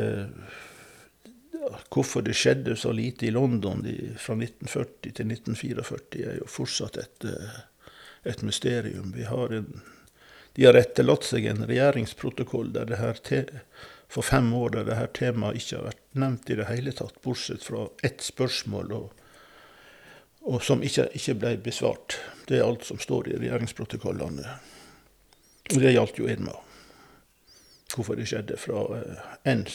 Hvorfor 1.92 2.24
det 2.24 2.32
skjedde 2.38 2.78
så 2.80 2.94
lite 2.96 3.26
i 3.28 3.32
London 3.36 3.82
de, 3.84 4.14
fra 4.16 4.38
1940 4.38 5.18
til 5.18 5.34
1944, 5.34 6.22
er 6.24 6.38
jo 6.38 6.46
fortsatt 6.48 7.00
et 7.02 7.26
et 8.24 8.42
mysterium. 8.42 9.14
Har 9.28 9.54
en, 9.54 9.82
de 10.54 10.66
har 10.66 10.78
etterlatt 10.80 11.28
seg 11.28 11.46
en 11.46 11.66
regjeringsprotokoll 11.70 12.72
der 12.74 12.90
det 12.90 12.98
her 13.02 13.20
te, 13.24 13.44
for 14.10 14.26
fem 14.26 14.50
år 14.56 14.78
der 14.78 14.88
dette 14.88 15.08
temaet 15.20 15.60
ikke 15.60 15.78
har 15.78 15.88
vært 15.90 16.04
nevnt 16.18 16.50
i 16.50 16.58
det 16.60 16.70
hele 16.70 16.94
tatt, 16.96 17.20
bortsett 17.24 17.66
fra 17.68 17.88
ett 18.08 18.24
spørsmål, 18.24 18.94
og, 18.96 19.12
og 20.48 20.64
som 20.64 20.84
ikke, 20.84 21.10
ikke, 21.18 21.36
ble 21.42 21.56
besvart. 21.64 22.20
Det 22.48 22.60
er 22.60 22.68
alt 22.68 22.88
som 22.88 23.02
står 23.04 23.34
i 23.34 23.42
regjeringsprotokollene. 23.42 24.56
Og 25.74 25.82
det 25.84 25.92
gjaldt 25.92 26.22
jo 26.22 26.30
Irma. 26.32 26.56
Hvorfor 27.94 28.16
det 28.20 28.30
skjedde 28.30 28.56
fra 28.60 28.86
eh, 28.98 29.28
en, 29.52 29.66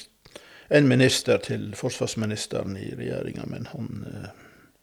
en 0.72 0.88
minister 0.88 1.40
til 1.44 1.72
forsvarsministeren 1.76 2.76
i 2.80 2.90
regjeringa, 2.96 3.44
men 3.48 3.68
han 3.72 4.06
eh, 4.08 4.32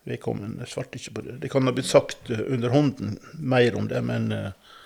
Vedkommende 0.08 0.68
svarte 0.70 1.00
ikke 1.00 1.18
på 1.18 1.26
det. 1.26 1.40
Det 1.44 1.50
kan 1.52 1.68
ha 1.68 1.74
blitt 1.76 1.90
sagt 1.90 2.30
under 2.32 2.72
hånden 2.74 3.18
mer 3.34 3.76
om 3.76 3.90
det, 3.90 4.00
men 4.06 4.32
eh, 4.32 4.78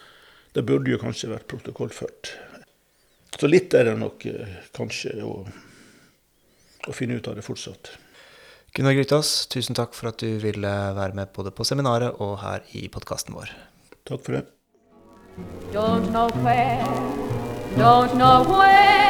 det 0.57 0.65
burde 0.65 0.91
jo 0.91 1.01
kanskje 1.01 1.31
vært 1.35 1.47
protokollført. 1.51 2.33
Så 3.33 3.49
litt 3.49 3.73
er 3.77 3.91
det 3.91 3.99
nok 4.01 4.25
eh, 4.29 4.57
kanskje 4.73 5.19
å 5.25 5.35
å 6.87 6.95
finne 6.95 7.19
ut 7.19 7.27
av 7.27 7.37
det 7.37 7.45
fortsatt. 7.45 7.93
Gunnar 8.73 8.95
Grytås, 8.97 9.45
tusen 9.53 9.77
takk 9.77 9.93
for 9.97 10.09
at 10.09 10.23
du 10.23 10.39
ville 10.41 10.73
være 10.97 11.17
med 11.17 11.31
både 11.35 11.53
på 11.53 11.65
seminaret 11.67 12.19
og 12.23 12.39
her 12.41 12.65
i 12.73 12.87
podkasten 12.91 13.37
vår. 13.37 13.53
Takk 14.09 14.25
for 14.25 14.39
det. 14.39 14.43
Don't 15.73 16.11
know 16.11 16.29
where, 16.45 16.85
don't 17.77 18.13
know 18.17 18.43
where. 18.49 19.02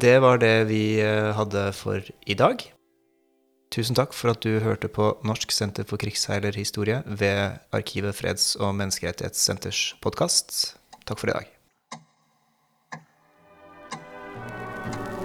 Det 0.00 0.18
var 0.22 0.38
det 0.40 0.64
vi 0.70 1.00
eh, 1.04 1.32
hadde 1.36 1.72
for 1.76 2.00
i 2.26 2.34
dag. 2.34 2.62
Tusen 3.70 3.94
takk 3.98 4.14
for 4.16 4.32
at 4.32 4.40
du 4.40 4.56
hørte 4.64 4.88
på 4.88 5.10
Norsk 5.28 5.52
senter 5.52 5.84
for 5.84 6.00
krigsseilerhistorie 6.00 7.02
ved 7.04 7.60
Arkivet 7.76 8.16
freds- 8.16 8.56
og 8.56 8.72
menneskerettighetssenters 8.78 9.96
podkast. 10.00 10.76
Takk 11.04 11.20
for 11.20 11.28
i 11.28 11.36
dag. 11.36 11.50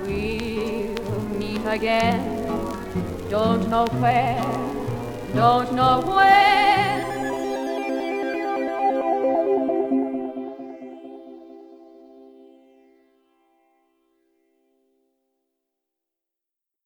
We'll 0.04 1.24
meet 1.40 1.66
again. 1.66 2.20
Don't 3.32 3.70
know 3.70 3.88
where, 4.04 4.44
don't 5.34 5.72
know 5.72 6.02
where. 6.04 6.45